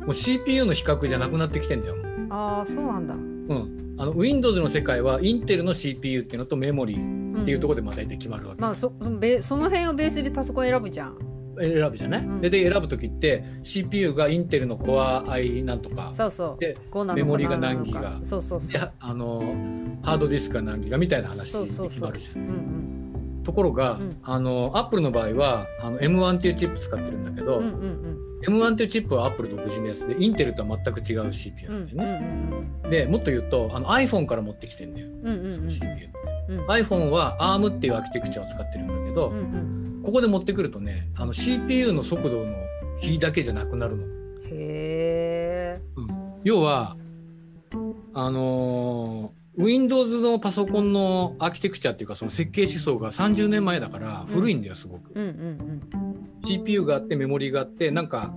[0.10, 1.96] う CPU の比較じゃなくなってきてんだよ。
[2.30, 3.16] ああそうなんだ。
[3.16, 3.96] うん。
[3.98, 8.58] あの Windows の世界はインテルの CPU っていうのとメモリーっていうところでまあ大体決まるわけ。
[8.58, 8.94] うん、まあそ
[9.42, 11.18] その辺をベースでパソコン選ぶじゃん。
[11.60, 16.60] 選ぶじゃない、うん、でで選ぶ時って CPU がインテルの Core i なんとかそうそう。
[16.60, 16.78] で
[17.14, 18.20] メモリが何ギガ。
[18.24, 18.92] そうそうそう。
[19.00, 19.40] あの
[20.04, 23.44] ハードディスクが何ギガみたいな話で決まるじゃん。
[23.44, 32.50] ところが、うん、あのアップルの場合はあの M1 っていうチップ使ってるんだけど、うんうんうん、M1 っていうチップはアップル独自のやつでインテルとは全く違う CPU なんだよね。
[32.52, 36.10] うんうんうん、でもっと言うとあの iPhone から持ってきてんだよ、うんうんうん、その CPU
[36.68, 42.56] iPhone は ARM っていうアーキテクチャを使ってるんだけど、うんうん、ここで持ってくるとねあの CPU の速度の
[42.98, 44.06] 比だけじゃなくなるの。
[44.06, 44.10] へ
[44.50, 46.08] え、うん、
[46.44, 46.98] 要は
[48.16, 55.12] あのー、Windows のパソコンのアーキテクチャっていうかその設計思想が30年前だから古いんだよすごく。
[55.14, 58.34] うんうんうん、CPU があってメモリがあってなんか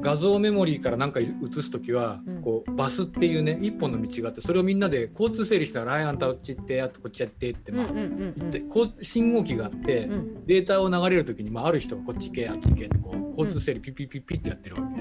[0.00, 10.08] 画像メモリーから何か映す時は、こうバスっていうね一本の道があってそれをみんなで交通整理したら「はいあんたこっち行ってあとこっちやって」ってまあ言ってこう信号機があって、
[10.46, 15.00] データを流れる時に、まあ、ある人がこっち行けあっち行けってこう交通整理ピッピッピッピッってやってるわけ。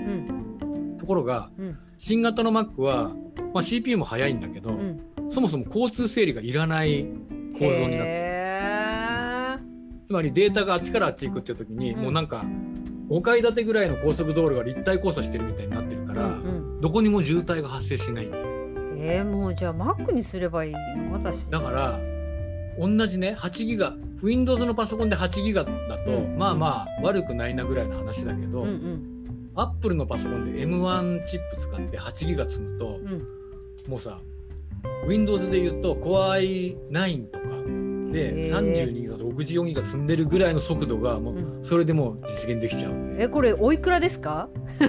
[0.99, 1.49] ところが、
[1.97, 3.15] 新型の Mac は、
[3.53, 4.77] まあ、CPU も速いんだけど、
[5.29, 7.07] そもそも交通整理がいらない
[7.53, 8.29] 構造になってる。
[10.07, 12.43] つまりデータがあっちからあっち行くっていう時に、もうなんか
[13.09, 18.29] 5階建てぐらいの高速道路が立体交差してるみたいになってるから、うんうん、どこにも渋滞が発生しない。
[19.01, 21.13] えー、もうじゃあ Mac にすればいいの？
[21.13, 21.49] 私。
[21.49, 21.99] だから
[22.77, 25.71] 同じね8ギガ Windows のパソコンで8ギガだ
[26.05, 33.27] と、うん、まあまあ悪くないなぐらいの話だけど、うんうん、Apple のパソコンで M1 チップ使って8ギガ積むと、うん、
[33.89, 34.19] もうさ
[35.07, 37.45] Windows で言うと Core i9 とか
[38.11, 44.49] で32ギガと64ギガ積んでるぐらいの速度がもうそれでも実現できちゃう、うん、えこれおいくらですか？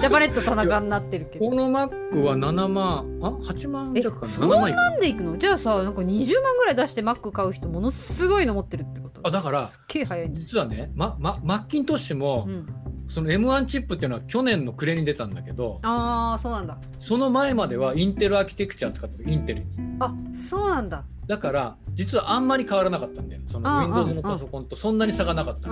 [0.00, 1.44] ジャパネット田中になってるけど。
[1.48, 4.32] この Mac は7万あ？8万弱かな？
[4.32, 5.36] そんなんでいくの？
[5.38, 9.20] じゃあさなんか20万ぐらい出して Mac 買う人ものすごいの持ってるってこと？
[9.24, 12.66] あだからすっげえ早い実はね、まま、マッキントッシュも、うん
[13.08, 16.78] その M1 チップっていうのは去年の暮れに出たんだけどああそうなんだ。
[16.98, 19.30] その前まではインテルアーキテクチャ使ってた。
[19.30, 19.66] インテルに。
[20.00, 21.04] あそうなんだ。
[21.26, 23.42] だから実はあんまり変わらなかったんだよ。
[23.48, 25.68] その Windows のパソコンとそんなに差がなかった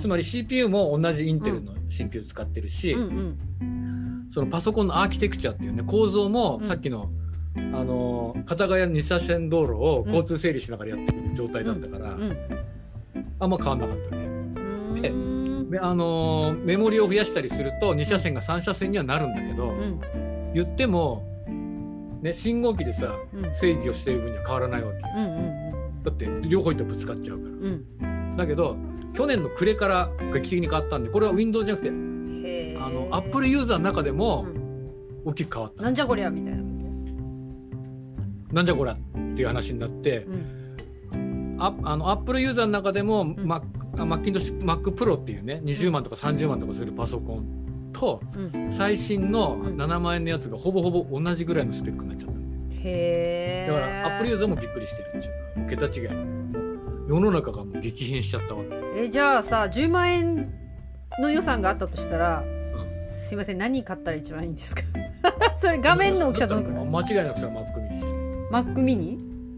[0.00, 2.96] つまり CPU も同じインテルの CPU 使ってるし、
[4.30, 7.10] そのパソコンのアーキテクチャっていうね構造もさっきの、
[7.56, 12.16] あの片側2車線道路を交通整理しながらやってる状態だったから、
[13.40, 14.22] あんま変わんなかったわ
[14.94, 15.02] け。
[15.02, 15.10] で
[15.80, 19.74] あのメモリを増やしたりすると2車線が3車線にはなるんだけど、
[20.54, 21.26] 言っても
[22.24, 27.52] ね、信号機でさ、うん、制御してる分には変わらないわけよ、うんうんうん、だって両方とぶつかっちゃうから、う
[28.32, 28.78] ん、だけど
[29.12, 34.46] 去年の暮れから劇的に変わったんでこれは Windows じゃなくてあの Apple ユーザーの中でも
[35.26, 36.62] 大きく変わった、なんじゃこりゃみたいな
[38.52, 38.96] なんじゃこりゃっ
[39.34, 40.63] ていう話になって、うん、
[41.58, 48.20] ああの Apple ユーザーの中でも、マッキントッシュ Mac Pro っていうね20万とか30万とかするパソコンと、
[48.70, 52.34] 最新の7万円のやつがほぼほぼ同じぐらいのスペックになっちゃった
[52.88, 55.34] へだからアップルユーザーもびっくりしてるっていう。
[55.68, 56.08] 桁違い。
[57.08, 59.00] 世の中がもう激変しちゃったわけ。
[59.02, 60.52] えじゃあさ10万円
[61.20, 64.82] の予算があったとしたら、うん、すいません何買ったら一番いいんですか？
[65.60, 66.84] それ画面の大きさどのくらい？
[66.86, 68.04] 間違いなくさ Mac mini
[68.50, 68.74] Mac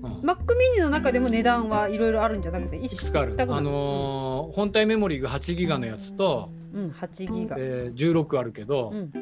[0.02, 0.20] mini?
[0.20, 0.36] うん、Mac
[0.76, 9.12] mini の中でも値段はいろいろあるんじゃなくていくつかある、あのー、本体メモリーが8ギガのやつと、うん、8ギガ、えー、16あるけど、うん、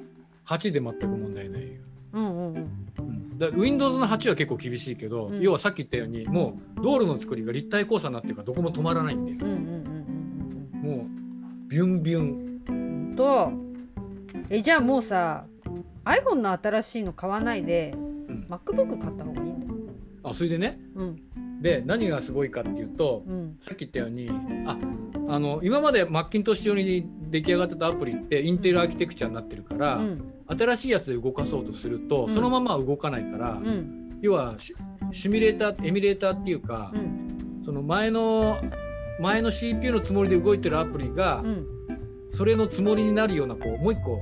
[0.47, 1.63] 8で全く問題ない。
[1.63, 1.69] よ。
[2.13, 2.55] うんうん。
[2.99, 11.07] うん、だ Windows の8は結構厳しいけど、うん、要はさっき言ったようにもう道路の作りが立体交差になってるからどこも止まらないんで、もう
[11.69, 13.15] ビュンビュン。
[13.17, 13.53] と。
[14.51, 15.45] えじゃあもうさ
[16.05, 19.54] iPhone の新しいの買わないで、うん、MacBook 買った方がいい？
[20.25, 24.29] あそれでね、うん、で何がすごいかっていうと、うん、さっき言ったように
[24.67, 24.79] あ
[25.29, 33.61] あの今までマッキントッシュ用に出来上がってたアプリってインテルアーキテクチャになってるから、うん、新しいやつで動かそうとすると、うん、そのまま動かないから、
[34.21, 34.57] 要は
[35.13, 36.93] シミュレーターエミュレーターっていうか、
[37.65, 38.61] その前の
[39.21, 41.43] 前の CPU のつもりで動いてるアプリが、
[42.31, 44.21] それのつもりになるようなこうもう一個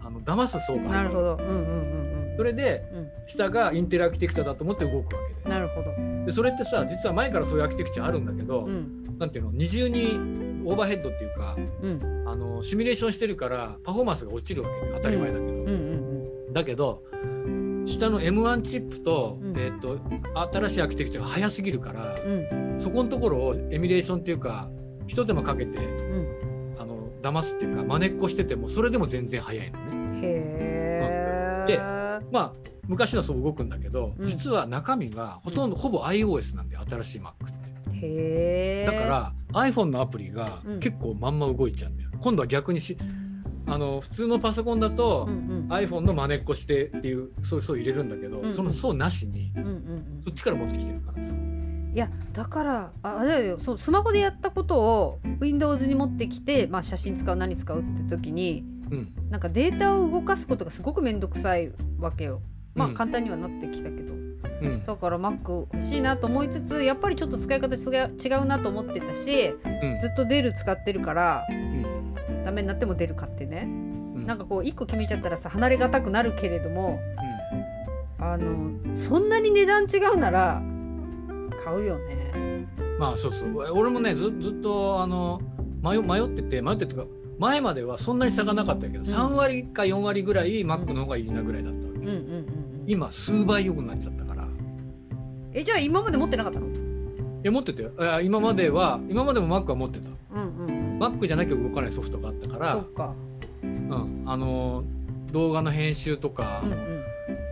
[0.00, 0.88] あの騙す層がある。
[0.88, 1.99] なるほど、うんうんうん
[2.40, 2.82] それで、
[3.26, 5.54] 下がインテルアーキテクチャだと思って動くわけで。
[5.54, 5.90] なるほど。
[6.24, 9.50] でそれってさ実は前からそういうアーキテクチャあるんだけど、うん、なんていうの？
[9.52, 14.86] 二重にオーバーヘッドっていうか、うん、あのシミュレーションしてるからパフォーマンスが落ちるわけ。
[14.86, 15.50] で当たり前だけど、うん。
[15.50, 15.66] うん
[16.46, 17.02] うん、だけど
[17.84, 19.98] 下の M1 チップと,、えーと、
[20.50, 22.14] 新しいアーキテクチャが早すぎるから、
[22.78, 24.70] そこのところをエミュレーションっていうか
[25.06, 25.78] 一手間かけて、
[26.78, 30.20] あの騙すっていうかまねっこしててもそれでも全然早いのね。
[30.22, 30.70] へ
[31.66, 31.99] で
[32.32, 32.52] まあ
[32.88, 37.34] 昔はそう動くんだけど、うん、実は中身がほとんど、ほぼ iOS なんで新しい Mac っ
[37.92, 38.06] て。
[38.06, 42.10] へだから iPhone のアプリが結構まんま動いちゃうんだよ。
[42.20, 42.96] 今度は逆にし
[43.66, 51.32] あの普通のパソコンだと、うんうん、iPhone の真似っこしてっていうそういう層入れるんだけど、うんうん、その層なしに、うんうんうん、そっちから持ってきてるからさ。
[51.92, 53.58] いやだからああれだよ。
[53.58, 62.42] そうスマホでやったことを Windows に持ってきて、まあ、写真使う何使うって時に、うん、なんかデータを動かすことがすごく面倒くさいわけよ。
[62.74, 77.00] まあ簡単にはなってきたけど、うん、うん、だから Mac 欲しいなと思いつつやっぱりちょっと使い方違うなと思ってたし、うん、ずっとデル使ってるから、うん、ダメになってもデル買ってね、うん、なんかこう1個決めちゃったらさ離れがたくなるけれども、
[78.18, 80.62] あのそんなに値段違うなら
[81.64, 82.66] 買うよね。
[82.98, 83.56] まあそうそう。
[83.72, 85.40] 俺もねずずっとあの
[85.82, 87.04] 迷迷ってて迷っててか
[87.40, 94.46] 前まではそんなに差がなかったけど、うん、3割か4割ぐらい Mac の方がいいなぐらいだったわけ、うんうんうん、今数倍良くなっちゃったから。
[95.52, 96.66] えじゃあ今まで持ってなかったの？
[96.68, 96.70] い
[97.42, 97.88] や持ってて
[98.22, 103.14] 今までは今までも Mac は持ってた、うんうん、Mac じゃなきゃ動かないソフトがあったからそっか、
[103.62, 104.84] うん、あの
[105.32, 107.04] 動画の編集とか、うんうん、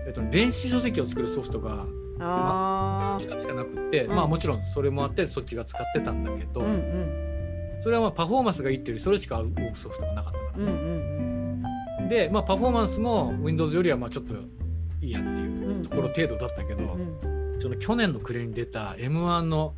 [0.06, 1.86] えっと、電子書籍を作るソフトが
[2.20, 7.27] あしかなくて、うん、まあもちろんそれもあってそっちが使ってたんだけど、うんうん、
[7.80, 10.58] それはまあパフォーマンスがいいっていうよりそれしか動くソフトがなかったから。
[10.58, 10.64] ね。
[10.64, 11.62] うんうん
[12.00, 14.34] うん、でまあパフォーマンスも Windows よりはまあちょっと
[15.00, 16.96] いいやっていうところ程度だったけど、
[17.60, 19.74] その去年の暮れに出た M1 の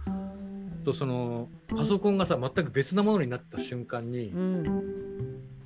[0.84, 4.62] とそのパソコンがさ全く別なものになった瞬間に、うん、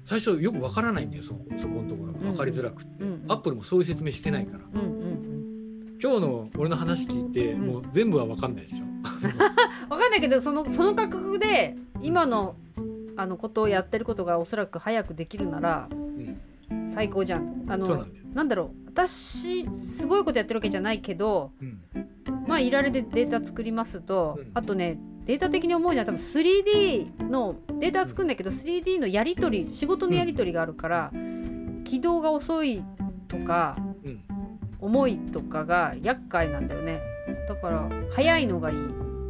[0.04, 1.28] 最初よくわからないんだよそ
[1.60, 2.18] そこのところが。
[2.18, 4.64] 分かりづらくって、アップルもそういう説明してないから。
[6.02, 8.84] 今日の俺の話聞いて、うん、もう全部は分かんないでしょ。
[9.88, 12.54] 分かんないけどそのその感覚で今の
[13.16, 17.64] あのことをやってることがおそらく早くできるなら、うん、最高じゃん。
[17.68, 18.84] あのなんだろう。
[18.88, 21.80] 私すごいことやってるわけじゃないけど、うん、
[22.46, 31.12] まあいられでデータ作りますと、あとねデータ的に重いのは多分 3D のデータ作るんだけど 3D のやり取り仕事のやり取りがあるから、
[31.84, 32.84] 起動が遅い
[33.28, 33.76] とか、
[34.80, 37.00] 重いとかが厄介なんだよね。
[37.48, 38.76] だから早いのがいい、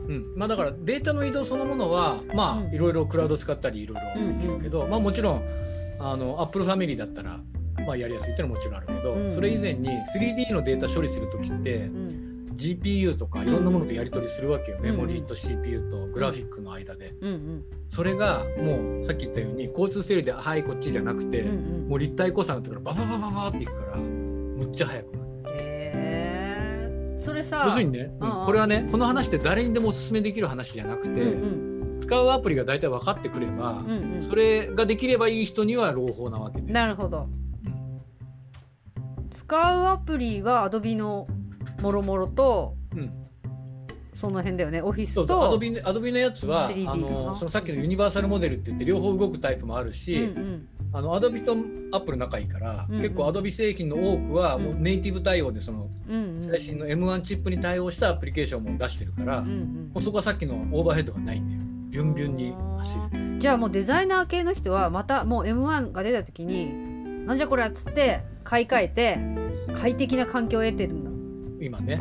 [0.09, 0.35] うん。
[0.37, 4.85] まあ、だからデータの移動そのものはまあいろいろクラウド使ったりいろいろできるけど、うん。
[4.85, 5.43] うん、まあもちろん
[6.01, 7.41] あのアップルファミリーだったら
[7.87, 9.27] まあやりやすいっていうのはもちろんあるけど、うん。
[9.27, 25.25] うん、それ以前に 3D のデータ処理する時って、うん、GPU とかいろんなものとやり取りするわけよ、うん、メモリーと CPU とグラフィックの間で、うんうん、それがもうさっき言ったように交通整理で「はいこっち」じゃなくて、うんうん、もう立体交差になってからバババババっていくからむっちゃ速くなる。
[27.25, 37.29] それさ要するにね、うん、これはねこの話って誰にでもおすすめできる話じゃなくて、うんうん、使うアプリが大体分かってくれば、うんうん、それができればいい人には朗報なわけでなるほど、
[37.67, 41.27] うん、使うアプリはアドビの
[41.81, 43.11] もろもろと、うん、
[44.13, 44.83] その辺だよね。
[44.83, 51.57] オフィスとアドビアドビのやつはあのそのさっきのユニバーサルモデルって言って両方動くタイプもあるし、うんうんあのアドビと
[51.91, 55.89] アップル仲いいから、うんうん、結構アドビ製品の多くはもうネイティブ対応でその
[56.49, 61.61] 最新の M1 チップに対応したアプリケーションも出してるから、うんうん、もうそこはさっきのオーバーヘッドがないんだよ。
[61.91, 63.39] ビュンビュンに走る。
[63.41, 69.19] じゃあもうデザイナー系の人はまたもう M1 が出た時になんじゃこれっつって買い替えて
[69.75, 71.11] 快適な環境を得てるんだ。
[71.61, 71.99] 今ね。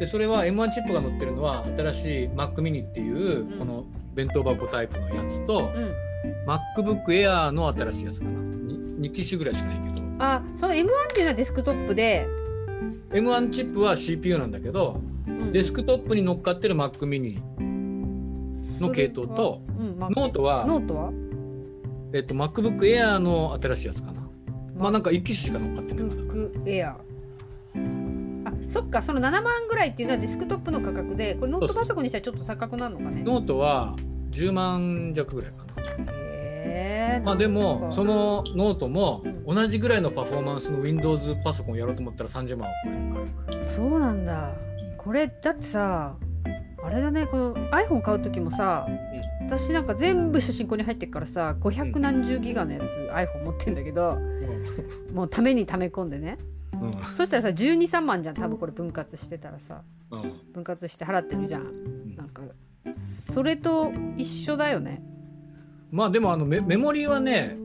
[0.00, 6.07] でそれは M1 チップが載ってるのは新しい Mac mini っていうこの弁当箱タイプのやつと、うん
[6.46, 8.30] MacBook Air の新しいやつかな。
[8.32, 10.06] 2, 2機種ぐらいしかないけど。
[10.18, 12.26] あその M1 っていうのはデスクトップで。
[13.10, 17.40] M1 チップは CPU なんだけど、うん、デスクトップに乗っかってる Mac mini
[18.80, 21.12] の系統と、うん、ノートはノートは？
[22.12, 24.28] えっと MacBook Air の新しいやつかな。
[24.76, 26.94] まあなんか1機種しか乗っかってない MacBook Air
[28.44, 33.22] あそっかその7万ぐらいっていうのはデスクトップの価格でこれノートパソコンにしたらちょっと高くなるのかね？
[33.24, 33.96] ノートは
[34.32, 35.67] 10万弱ぐらいかな
[37.24, 44.54] まあでもそのノートも同じぐらいのパフォーマンスの Windows パソコンやろうと思ったら30万を超えるそうなんだ。
[44.96, 46.16] これだってさ
[46.82, 56.38] あれだねこの iPhone 買う時もさ、うん、私なんか全部写真ここに入ってるからさ500何十ギガのやつ、うん、iPhone 持ってんだけど、うん、もうために溜め込んでね、
[56.80, 59.82] うん、そしたらさ123万じゃん多分これ分割してたらさ、
[60.52, 62.42] 分割して払ってるじゃん、なんか
[62.96, 65.02] それと一緒だよね
[65.90, 67.56] まあでもあのメメモリーはね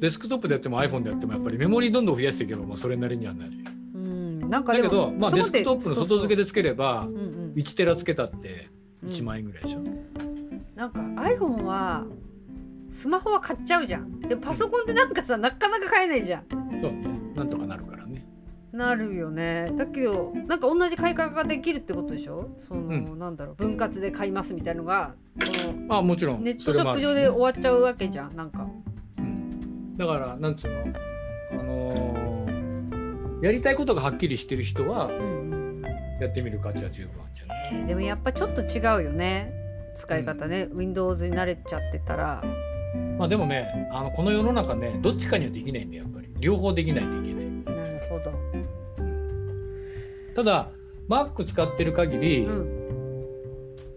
[0.00, 3.52] デスクトップでやっても iPhone でやってもやっぱりメモリーどんどん増やしていけばまあそれなりにはなる。
[3.94, 7.06] うんなんかだけど、まあ、デスクトップの外付けでつければ
[7.54, 8.68] 1テラつけたって
[9.04, 9.78] 1万円ぐらいでしょ。
[9.78, 12.04] うん、なんか iPhone は
[12.90, 14.20] スマホは買っちゃうじゃん。
[14.20, 16.44] でパソコンってなんかさなかなか買えないじゃん。
[16.82, 16.92] そう
[18.80, 19.70] なるよね。
[19.76, 22.48] だけどなんか同じ買い方ができるってことでしょ？
[22.58, 25.14] その、うん、なんだろう分割で買いますみたいのが
[25.90, 26.42] あもちろん。
[26.42, 28.66] ネットショップ上で終わっちゃうわけじゃんなんか、
[29.18, 30.80] うん、だからなんつうの？
[31.52, 35.82] あのー、やりたいことがはっきりしてる人は、うん、
[36.18, 39.52] やってみる価値は十分あるんじゃない、えー、でもやっぱちょっと違うよね。
[39.96, 42.42] 使い方ね、うん、Windows に慣れちゃってたら。
[43.18, 46.28] まあでもねあのこの世の中ねどっちかにはできないんでやっぱり。
[46.38, 47.49] 両方できないといけない
[48.10, 48.32] ほど。
[50.34, 50.70] ただ
[51.08, 53.30] Mac 使ってる限り、うん、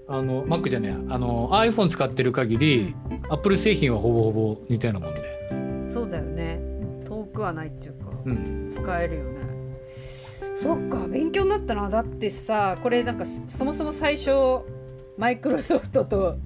[0.07, 5.21] あの Mac じゃねえあの iPhone 使ってる限り、うん、Apple 製品はほぼほぼ似たようなもんで。
[5.85, 6.59] そうだよね。
[7.05, 9.39] 遠くはないっていうか、うん、使えるよね。
[10.55, 11.89] そっか勉強になったな。
[11.89, 14.31] だってさこれなんかそもそも最初
[15.17, 16.37] マイクロソフトと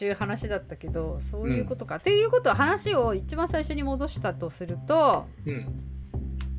[0.00, 1.96] ちゅう話だったけどそういうことか。
[1.96, 5.66] うん、っていうことは話を一番最初に戻したとすると、うん、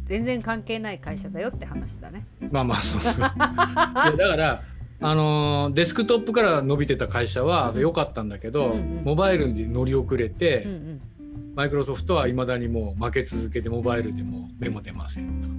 [0.05, 2.27] 全然関係ない会社だよって話だね。
[2.51, 3.19] まあまあそうそう。
[3.19, 4.61] だから
[4.99, 11.01] あのデスクトップから伸びてた会社は良かったんだけど、うんうん、モバイルに乗り遅れて、うんうん、
[11.55, 15.49] マイクロソフトはいまだにもう負け続けてモバイルでもメモ出ませんと。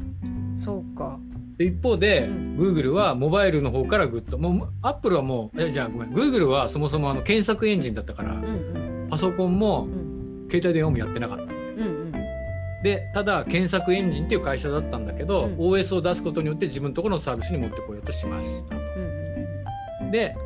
[0.56, 1.18] そうか
[1.58, 4.38] 一方で、うん、Google はモバイルの方からグッと。
[4.38, 6.10] もうアップルはもうえじゃあごめん。
[6.10, 11.44] Google はそもそもあの検索エンジンだったから、うんうん、パソコンも、うん、携帯電話もやってなかった。
[11.44, 12.12] んだよ、うんうん、
[12.82, 18.74] でただ検索エンジンっていう会社だったんだけど、うん、OS を出すことによって自分のところのサービスに持ってこようとしました。
[18.74, 18.82] と。
[18.96, 20.36] うんうん、で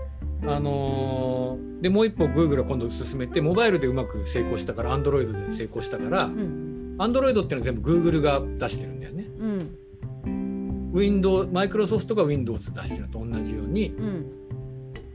[0.42, 9.26] あのー、でもう一歩 Google は今度進めてモバイルでうまく成功したから Android で成功したから、うん、Android っていうのは全部 Google が出してるんだよね。
[9.38, 9.85] うん
[10.96, 14.32] ウィンドウマイクロソフトが Windows 出してるのと同じように、うん、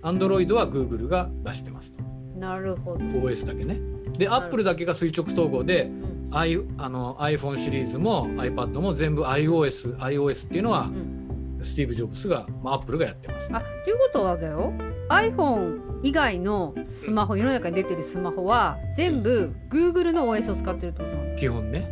[0.03, 2.03] Android は Google が出してますと。
[2.39, 2.99] なるほど。
[2.99, 3.79] OS だけね。
[4.15, 13.49] で、Apple だけが垂直統合で、うん、I、あの iPhone シリーズも iPad も全部 iOS、iOS っていうのは、うん、スティーブ・ジョブスが、まあ、Apple がやってます。
[13.51, 14.71] あということはだよ
[15.09, 21.89] iPhone 以外のスマホ、世の中に出てるスマホは全部 Google の OS を使ってるってことなんだ基本ね。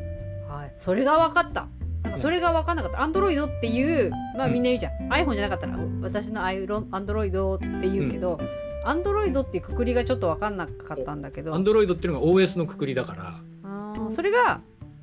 [0.48, 1.68] はい、それが分かった。
[2.04, 3.02] なんかそれが分かんなかった。
[3.02, 8.40] アンドロイドっていうまあみんな言うじゃん、うん、iPhone じゃなかったら私のアンドロイドって言うけど、
[8.84, 11.54] アンドロイドっていうくくりがちょっと分かんなかったんだけど。
[11.54, 13.40] アンドロイドっていうのが OS のくくりだから。
[13.64, 14.62] あそれが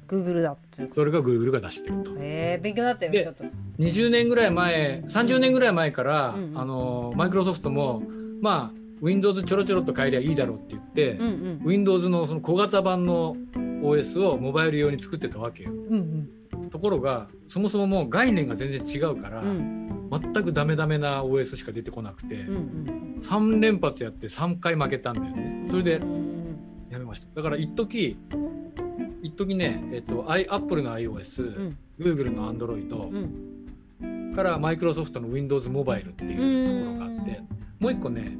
[0.08, 2.12] Google だってそれが Google が出してると。
[2.12, 3.44] へえ勉強になったよちょっと。
[3.78, 8.02] 20年ぐらい前30年ぐらい前から、うんうん、あのマイクロソフトも
[8.40, 15.70] まあ Windows ちょろちょろっと変えりゃいいだろうって言って、うんうん、Windows のその小型版の OS をモバイル用に作ってたわけよ。
[15.70, 16.30] うんうん
[16.70, 25.66] ところがそもそももう概念が全然違うから、うん、全くダメダメな OS しか出てこなくて、うんうん、3連発やって3回負けたんだよね。
[25.70, 26.00] それで
[26.90, 27.28] やめました。
[27.34, 28.16] だから一時
[29.22, 32.94] 一時ね、えっと、Apple の iOS、うん、Google の Android、
[34.00, 37.42] うん、からマイクロソフトの Windows モバイルっていうところがあって
[37.80, 38.36] もう一個ね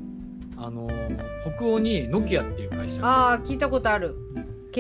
[0.57, 0.89] あの
[1.57, 4.17] 北欧にノキアっていう会社ああ聞いたことある。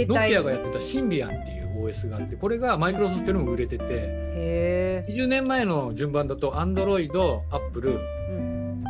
[0.05, 7.11] ノキアがやってたシンビアンっていう OS があってこれがマイクロソフトよりも売れてて20年前の順番だと Android、
[7.51, 7.91] Apple、
[8.31, 8.85] うん、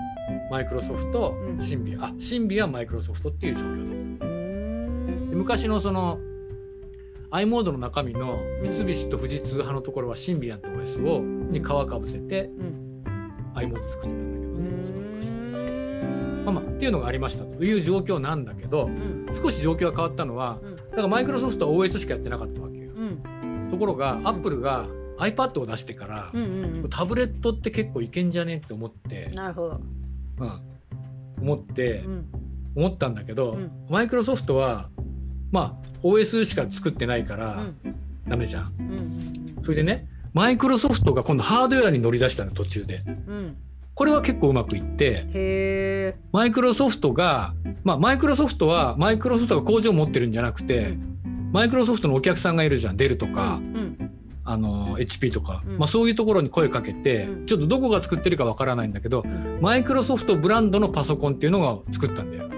[0.51, 2.07] マイクロソフト、うん、シンビア。
[2.07, 5.35] あシンビアマイクロソフトっていう状況です。
[5.35, 6.19] 昔のその
[7.31, 12.51] i モードの中身の三菱と富士通派のところはシンビアンと OS をに皮かぶせて
[13.55, 15.47] i モード作ってたんだけど、ね、その昔。
[16.47, 22.76] まあまあ、っていうのがありましたという状況なんだけど、うん、少し状況が変わったのは、うん、だからマイクロソフトは OS しかやってなかったわけ
[23.71, 24.87] ところが、アップルが
[25.19, 29.81] iPad を出してから、うんうんうん、タブレットって結構いけんじゃねって思ってなるほど、
[30.41, 30.61] うん、
[31.41, 32.05] 思って、
[32.75, 33.59] 思ったんだけど、
[33.89, 34.91] マイクロソフトは
[35.51, 37.67] まあ OS しか作ってないから、
[38.29, 38.73] ダメじゃん。
[38.79, 43.03] うんうんうん、それでねマイクロソフトが今度ハードウェアに乗り出したの途中で。
[43.07, 43.57] うん。
[43.95, 51.16] これは結構うまくいってマイクロソフトがまあマイクロソフトはマイクロソフトが工場を持ってるんじゃなくて、うん、
[51.57, 52.99] マイクロソフトのお客さんがいるじゃん。
[52.99, 54.11] デルとか、うん、
[54.45, 59.25] あの HP とか、うん、まあ、そういうところに声かけて、ちょっとどこが作ってるかわからないんだけど、
[59.63, 62.51] マイクロソフトブランドのパソコンっていうのが作ったんだよ。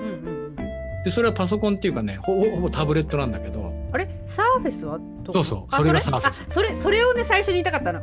[1.05, 4.23] でそれはパソコンっていうかねほぼタブレットなんだけどあれ？
[4.27, 4.99] サーフェスは
[5.33, 5.75] そうそう。
[5.75, 6.47] それがサーフェス。
[6.49, 8.01] それそれをね最初に言いたかったの。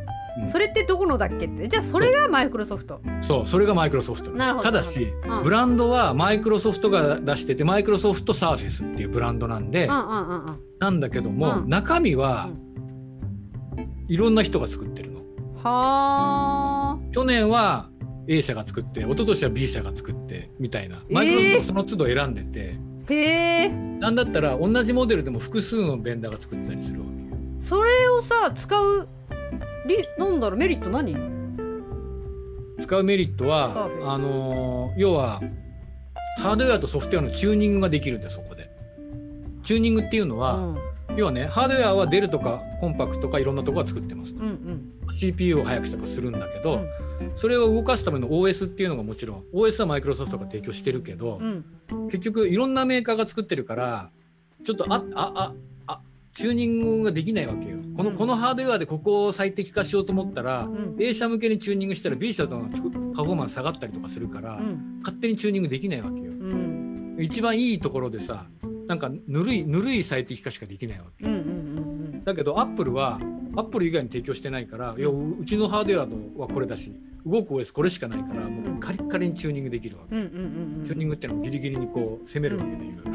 [0.49, 1.67] それってどこのだっけって？
[1.67, 3.01] じゃあそれがマイクロソフト。
[3.21, 4.31] そうそれがマイクロソフト。
[4.31, 12.49] ただし、うん、ブランドはマイクロソフトが出しててマイクロソフトサーフェスっていうブランドなんで、うんうんうんうん、なんだけども、うん、中身は、
[14.07, 15.21] いろんな人が作ってるの。
[15.63, 17.89] は去年は
[18.27, 21.01] A 社が作って一昨年は B 社が作ってみたいな。
[21.09, 22.94] マイクロソフトはその都度選んでて、えー、
[23.99, 27.37] なんだったら同じモデルでも複数のベンダーが作ってたりするわけよ。
[27.59, 29.07] それをさ使う
[29.87, 31.15] リなんだろうメリット何？
[32.81, 34.17] 使うメリットはあ。
[34.17, 35.41] の要は
[36.39, 38.69] ハードウェアとソフトウェアのチューニングができるんでそこで。
[39.63, 44.49] チューニングっていうのは、うん、要はねハードウェアはデルとかコンパクトとかいろんなとこが作ってますと、うん
[45.07, 51.65] うん、CPU を速くしたりするんだけど、うん、それを動かすための OS っていうのがもちろん OS はマイクロソフトが提供してるけど、うん、
[52.05, 54.09] 結局いろんなメーカーが作ってるから
[54.65, 55.31] ちょっとああ
[55.87, 56.01] あ
[56.35, 57.77] チューニングができないわけよ。
[57.95, 62.59] この,、このハードウェアでここを最適化しようと思ったら、うん、A 社向けにチューニングしたら B 社の
[63.15, 66.31] パフォーマンス下がったりとかするから、うん、勝手にチューニングできないわけよ。
[66.31, 68.47] うん、一番いいところでさ
[68.87, 71.25] なんかぬるいぬるい最適化しかできないわけ。
[72.25, 73.17] だけどアップルは
[73.55, 76.91] アップル以外に提供してないからいやうちのハードウェアはこれだし
[77.25, 80.15] 動く OS これしかないからもうカリッカリにチューニングできるわけ。
[80.15, 83.05] チューニングっていうのをギリギリにこう攻めるわけでいろい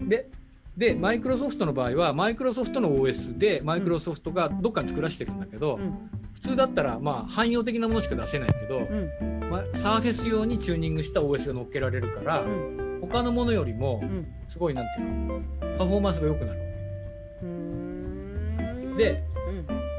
[0.00, 0.08] ろ。
[0.08, 0.28] で
[0.76, 9.10] でマイクロソフトの場合はマイクロソフトの OS でマイクロソフトがどっか作らせてるんだけど、うん、普通だったらまあ汎用的なものしか出せないけど、うん。
[9.50, 14.02] まあ、サーフェス用にチューニングした OS が乗っけられるから、うん、他のものよりも
[14.48, 15.40] すごいなんていうの？
[15.76, 16.60] パフォーマンスが良くなる
[18.96, 19.22] で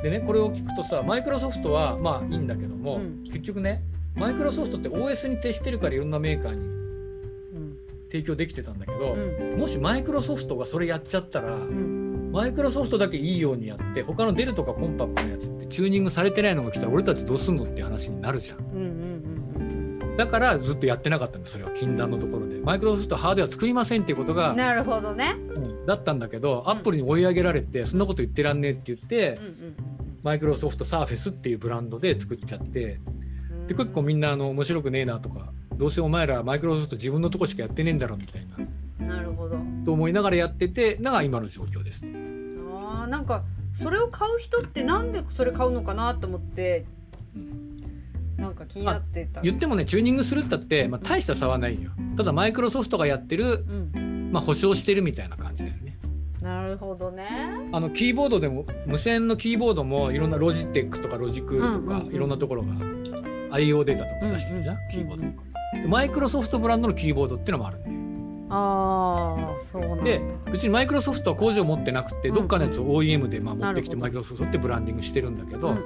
[0.04, 3.84] でねこれを聞くとさマイクロソフトはまあいいんだけども、結局ね
[4.16, 6.82] マイクロソフトって OS に徹してるからいろんなメーカーに
[8.12, 18.60] 提供できてたんだけど、うん、もしマイクロソフトがそれやっちゃったら、うん、マイクロソフトだけいいようにやって他のデルとかコンパクトのやつってチューニングされてないのが来たら俺たちどうすんのって話になるじゃん。
[18.60, 18.84] うんうんう
[19.60, 21.72] んうん、だからずっとやってなかったんですそれは。
[21.72, 22.60] 禁断のところで。
[22.60, 29.91] マイクロソフトハードウェア作りませんっていうことがなるほどね、うん、だったんだけど、アップルに追い上げられてそんなこと言ってらんねえって言って、うんうん、
[30.24, 32.99] マイクロソフトサーフェスっていうブランドで作っちゃって
[33.67, 38.57] で結構みんなあの面白くねえなとかどうせお前らマイクロソフト自分のとこしかやってねえんだろみたいな。
[39.07, 39.57] なるほど。
[39.84, 42.05] と思いながらやっててのが今の状況です。
[42.05, 43.43] あなんか
[43.74, 46.86] それを買う人ってなんでそれ買うのかなと思って、
[47.36, 47.84] うん、
[48.38, 49.41] なんか気になってた。
[49.41, 51.89] 言ってもねチューニングするったって、まあ、大した差はないよ。
[52.15, 53.65] ただマイクロソフトがやってる、
[53.95, 55.97] うん、まあ、保証してるみたいな感じだよね。
[56.42, 57.28] なるほどね。
[57.72, 62.74] あのキーボードでも無線のキーボードもいろんなロジテックとかロジクとか、いろんなところが
[63.52, 65.44] IO データとか出してるじゃん、うんうん、キーボードとか。
[65.88, 67.92] マイクロソフトブランドのキーボードっていうのもあるんで。
[68.54, 70.22] ああそうなんで
[70.52, 75.78] 別にマイクロソフトは工場持ってなくて、どっかのやつを OEM でまあ持ってきてマイクロソフトってブランディングしてるんだけど、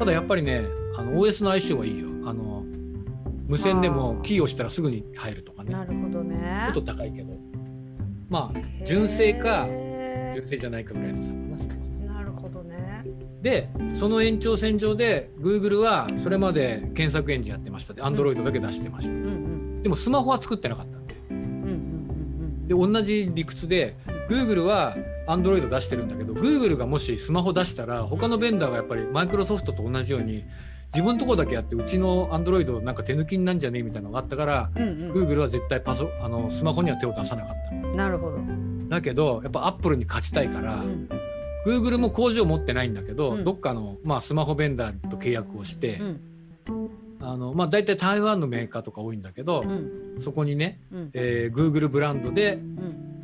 [0.00, 0.64] ただやっぱりね
[0.96, 2.08] あの OS の相性はいいよ。
[2.26, 2.64] あの
[3.46, 5.72] 無線でもキーをしたらすぐに入るとかね。
[5.72, 6.70] なるほどね。
[6.74, 7.34] ちょっと高いけど
[8.28, 9.66] まあ純正か
[10.34, 11.34] 純正じゃないかぐらいの差か
[12.06, 12.14] な。
[12.14, 13.04] なるほどね。
[13.42, 23.96] でその延長線上で Google はそれまで検索エンジンやってましたで Android だけ出してました、うんうん、でもスマホは作ってなかったんで、うんうんうんうん、で同じ理屈で
[24.30, 24.96] Google は
[25.28, 30.44] Android 出してるんだけど Google がもしスマホ出したら他のベンダーがやっぱりマイクロソフトと同じように
[30.94, 37.72] 自分のとこだけやってうちの Android なんか手抜きになんじゃねえみたいなのがあったから、うんうん、Google は絶対パソあのスマホには手を出さなかった。
[37.96, 38.38] なるほど。
[38.88, 41.08] だけどやっぱ Apple に勝ちたいから、うん、
[41.66, 46.20] Google も工場持ってないんだけど、うん、どっかの、まあ、スマホベンダーと契約をして、うん、
[47.20, 52.58] あのまあ、大体台湾のメーカーとか多いんだけど、うん、そこにね、うん、えー、Google ブランドで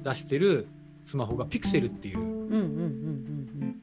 [0.02, 0.66] 出してる
[1.04, 2.40] スマホが Pixel っていう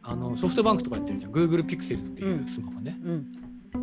[0.01, 1.31] あのソフトバンクとかやってるじゃん。
[1.31, 2.97] Google Pixel っていうスマホね、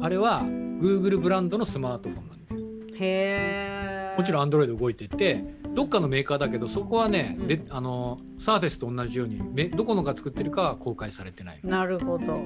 [0.01, 2.61] あれは Google ブランドのスマートフォンなんだよ。
[3.01, 11.61] へもちろん Android 動いててどっかのメーカーだけどそこはね、うん、であのサーフェスと同じようにどこのが作ってるかは公開されてない。
[11.62, 12.42] なるほど。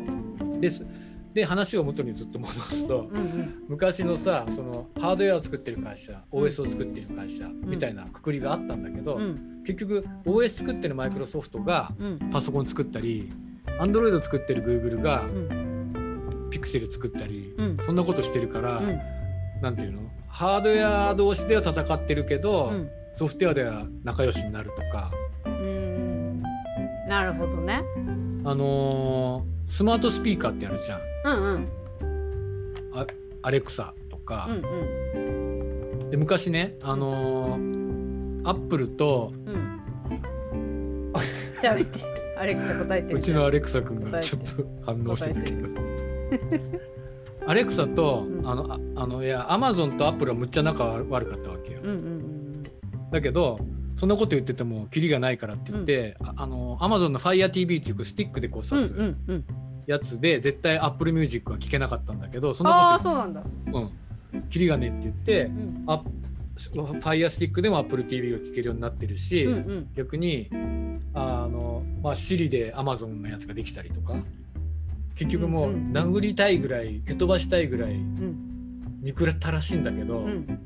[0.60, 0.86] です。
[1.34, 11.92] で話を元にずっと戻すと、うんうん、昔のさそのハードウェアを作ってる会社 OS を作ってる会社、みたいなくくりがあったんだけど、うん、結局 OS 作ってるマイクロソフトが
[12.32, 13.30] パソコン作ったり、
[13.66, 15.26] うん、Android 作ってる Google が、
[16.50, 19.00] ピクセル作ったり、そんなことしてるから、うん、
[19.60, 20.00] なんていうの？
[20.28, 22.72] ハードウェア同士では戦ってるけど、
[23.14, 25.10] ソフトウェアでは仲良しになるとか。
[25.44, 26.42] うん
[27.08, 27.82] なるほどね。
[28.44, 31.00] あのー、スマートスピーカーってあるじゃん。
[31.24, 31.68] うんうん。
[32.94, 33.06] あ
[33.42, 34.46] アレクサとか。
[34.48, 34.56] うん
[35.14, 39.82] うん、で昔ね、あのー、アップルと、うん、
[41.60, 42.00] 喋って
[42.38, 45.97] アレクサ答えてうちのアレクサ君がちょっと反応してるけど。
[47.46, 51.80] アレクサと、うん、あのああのいやアマゾンとアップルはむっちゃ仲悪かったわけよ。
[51.82, 52.38] うんうんうん
[53.10, 53.58] だけど
[53.96, 59.14] そんなこと言っててもキリがないからって言って、うん、あのアマゾンの FireTV っていうスティックでこう刺す
[59.86, 63.80] やつで絶対 Apple Music は聴けなかったんだけどそんなことそうなんだ、う
[64.36, 66.02] ん、キリがねって言って、うん、あ
[67.00, 70.50] Fire スティックでも Apple TV が聴けるようになってるし、うんうん、逆に
[71.14, 74.14] あの、まあ、Siri で Amazon のやつができたりとか
[75.18, 77.96] 結局もう殴りたいぐらい蹴飛ばしたいぐらい
[79.02, 80.60] 憎たらしいんだけど、うん。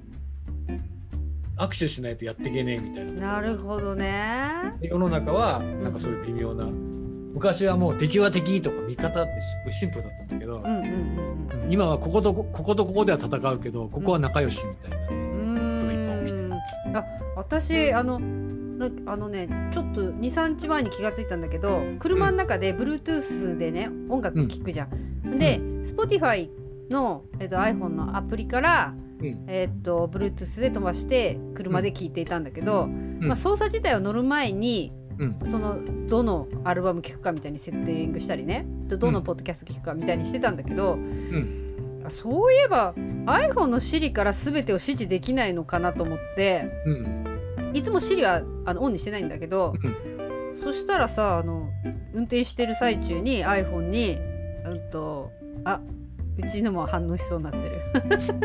[1.56, 3.32] 握手しないとやっていけねえみたいな。
[3.34, 4.74] なるほどね。
[4.82, 9.32] 世の中はなんかそういう微妙な、うん、昔はもう敵は敵とか味方って
[9.72, 10.62] シンプルだったんだけど、
[11.70, 14.96] 今はこことこことここでは戦うけどここは仲良しみたいな。
[14.98, 15.12] こ
[15.80, 16.52] とがいっぱい起きてる。
[16.94, 17.04] あ
[17.36, 18.20] 私あの
[19.06, 24.92] あのねちょっと23日前に気が付いたんだけど車の中で Bluetooth でね音楽聴くじゃん。
[25.24, 26.50] うん、で、うん、Spotify
[26.90, 32.88] の、えーと、iPhone のアプリから、うん、えーと、Bluetooth で飛ばして車で聴いていたんだけど、
[33.20, 34.92] まあ、操作自体を乗る前に
[35.50, 35.78] その
[36.08, 38.66] どのアルバム聴くかみたいにセッティングしたりね。
[38.88, 42.92] どのポッドキャスト聴くかみたいにしてたんだけど、うん、そういえば
[43.26, 47.21] iPhone の Siri から全てを指示できないのかなと思って、うん、
[47.72, 51.70] いつも Siri はあのオンにしてないんだけど、うん、そしたらさあの
[52.12, 54.18] 運転してる最中に iPhone に
[54.64, 55.30] うんと
[55.64, 55.80] あ
[56.38, 57.80] うちのも反応しそうになってる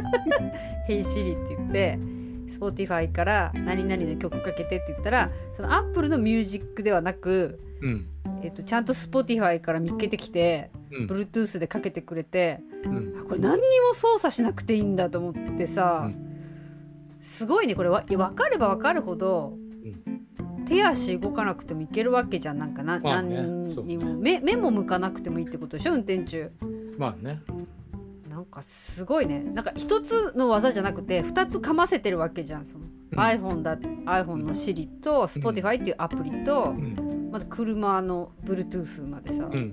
[0.88, 2.18] 「Hey Siri」って言って。
[2.48, 8.08] Spotify から何々の曲かけてって言ったらその Apple のミュージックではなく、うん、
[8.42, 16.10] えっと、ちゃんと Spotify から見っけてきて、うん、Bluetooth でかけてくれて、うん、これ何にも操作しなくていいんだと思ってさ、
[17.28, 19.58] すごいねこれわ分かれば分かるほど、
[20.66, 24.16] 手足動かなくてもいけるわけじゃんなんかな、まあね、何にも。
[24.16, 26.50] 目目も向かなくてもいいってことでしょ運転中。
[26.98, 27.42] まあね。
[28.30, 29.40] なんかすごいね。
[29.40, 39.72] なんか一つの技じゃなくて2つかませてるわけじゃんその、うん、iPhone だ iPhone の Siri と Spotify っていうアプリと、うん、また車の Bluetooth までさ、うん、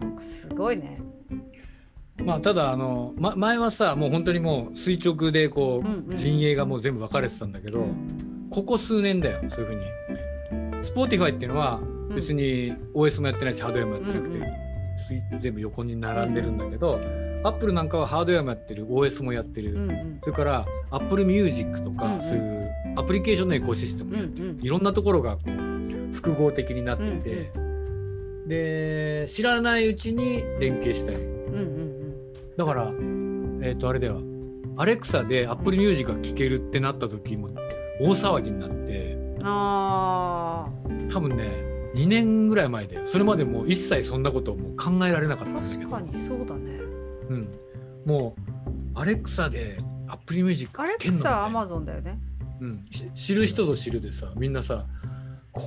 [0.00, 1.00] なんかすごいね
[2.22, 9.80] まあただあの、ま、前はさもう本当にもう垂直でこう、うんうん、陣営がもう全部分かれてたんだけど、うん、ここ数年だよそういうふうに。
[10.84, 11.80] Spotify っていうのは
[12.14, 14.52] 別に OS もやってないしハードウェアもやってなくて、
[15.38, 17.00] 全部横に並んでるんだけど、
[17.44, 31.93] アップルなんかはハードウェアもやってる OS もやってる、うんうん、それからアップルミュージックとか、うんうん、そういうアプリケーションのエコシステムもやってる、うんうん、いろんなところがこう複合的になってて、うんうん、で知らないうちに連携したり、うんうんうん、
[32.56, 34.20] だからえっ、ー、とあれでは
[34.76, 37.48] アレクサでアップルミュージックが聴けるってなった時も
[38.00, 40.66] 大騒ぎになってあ
[41.12, 45.90] 多分ね2年ぐらい前でそれまでもう一切そんなこともう考えられなかったんですけど。
[45.92, 46.80] 確かにそうだね。
[47.30, 47.48] うん、
[48.04, 48.34] も
[48.94, 49.78] うアレクサで
[50.08, 52.18] アップルミュージックアレクサアマゾンだよね、
[52.60, 52.84] うん、
[53.14, 54.86] 知る人ぞ知るでさみんなさ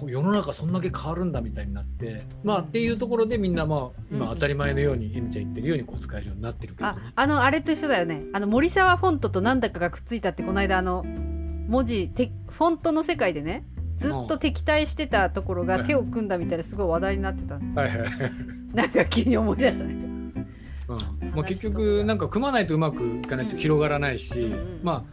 [0.07, 8.23] 世の中そんだけ変わるんだみたいになってまあっていうところでみんなまあ今当たり前のようにえみちゃん言ってるようにこう使えるようになってるけど、ね、ああのあれと一緒だよね。
[8.33, 13.65] あの森沢フォントとなんだかがくっついたってこの間あの文字てフォントの世界でね
[13.97, 17.89] ずっと敵対してたところが手を組んだみたいなすごい話題になってた、はいはい、
[18.73, 19.93] なんか急に思い出したね。
[19.93, 21.31] うん。
[21.33, 25.05] まあ、結局なんか組まないとうまくいかないと広がらないし、うん、ま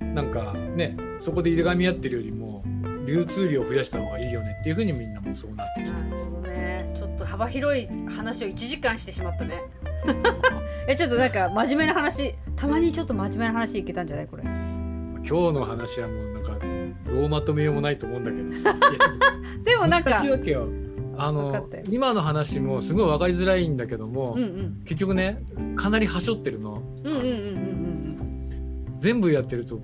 [0.00, 2.64] あなんかねそこで入れ紙合ってるよりも
[3.08, 6.92] 流通量を増やした方がいいよねっていうふうにみんなもそうなってきてなるほどね。
[6.94, 9.62] ちょっと幅広い話を1時間してしまったね。
[10.86, 14.26] えちょっとなんか真面目な話たまにちょっと真面目な話いけたんじゃない？
[14.26, 14.42] これ。
[14.42, 16.58] 今日の話はもうなんか
[17.10, 18.44] どうまとめようもないと思うんだけど
[19.64, 20.22] でもなんか
[21.20, 25.42] あの今の話もすごい分かりづらいんだけども、うんうん、結局ね
[25.76, 26.82] かなりはしょってるの。
[28.98, 29.80] 全部やってると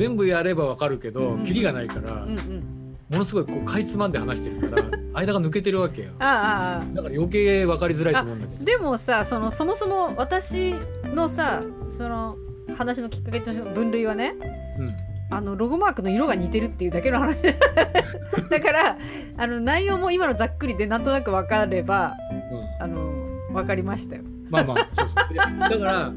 [0.00, 1.40] 全部やれば分かるけど、うん。
[1.40, 6.12] うん、キリがないから、うんうん、ものすごいこうかいつまんで話してるから 間が抜けてるわけよ。
[6.20, 8.64] ああだから余計分かりづらいと思うんだけど。
[8.64, 10.74] でもさそのそもそも私
[11.04, 11.60] のさ
[11.98, 12.38] その
[12.78, 14.36] 話のきっかけとしての分類はね、
[14.78, 14.96] うん、
[15.28, 17.42] あのロゴマークの色が似てるっていうだけの話。
[18.48, 18.96] だから
[19.36, 22.14] あの内容も今のざっくりでなんとなく分かれば、
[22.80, 23.12] うん、あの
[23.52, 24.22] 分かりましたよ。
[24.48, 25.36] まあまあそうそう。
[25.58, 26.12] だから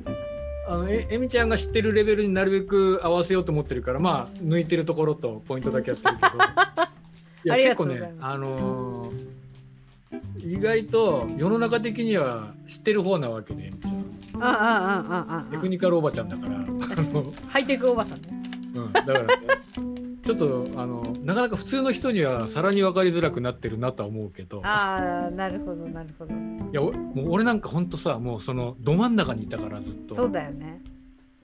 [0.68, 6.30] あのええみちゃんが知ってるレベルになるべく合わせようと思ってるからまあ抜いてるところとポイントだけやってるけど。
[7.46, 14.42] いや結構ねあのー、意外と世の中的には知ってる方なわけでえみちゃん。
[14.42, 15.52] ああああああ。
[15.52, 16.64] テクニカルおばちゃんだから。
[17.50, 18.44] ハイテクおばさんね。
[18.76, 19.28] うん、だから、ね、
[20.24, 24.62] ちょっとあのなかなか普通の人にはさらに分かりづらくなってるなとは思うけど。
[24.64, 26.34] ああなるほどなるほど。
[26.34, 26.38] い
[26.72, 30.16] やもう俺なんかほんとさもうそのど真ん中にいたからずっと。
[30.16, 30.82] そうだよね。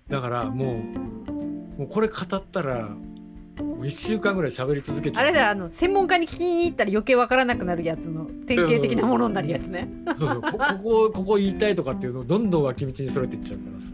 [0.08, 0.82] だからも
[1.28, 1.32] う
[1.80, 2.88] もうこれ語ったら
[3.62, 5.24] もう1週間ぐらい喋り続けちゃう。
[5.24, 9.90] あれだあの専門家に聞きに行ったら余計分からなくなるやつの典型的なものになるやつね。
[10.16, 10.42] そうそう。
[10.42, 10.52] こ
[10.82, 13.92] こここ言いたいとかっていうのをどんどん脇道にそれていっちゃうからさ。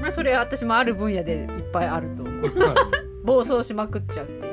[0.00, 2.44] まあそれは私もある分野でいっぱいあると思う
[3.24, 4.51] 暴走しまくっちゃうっていう。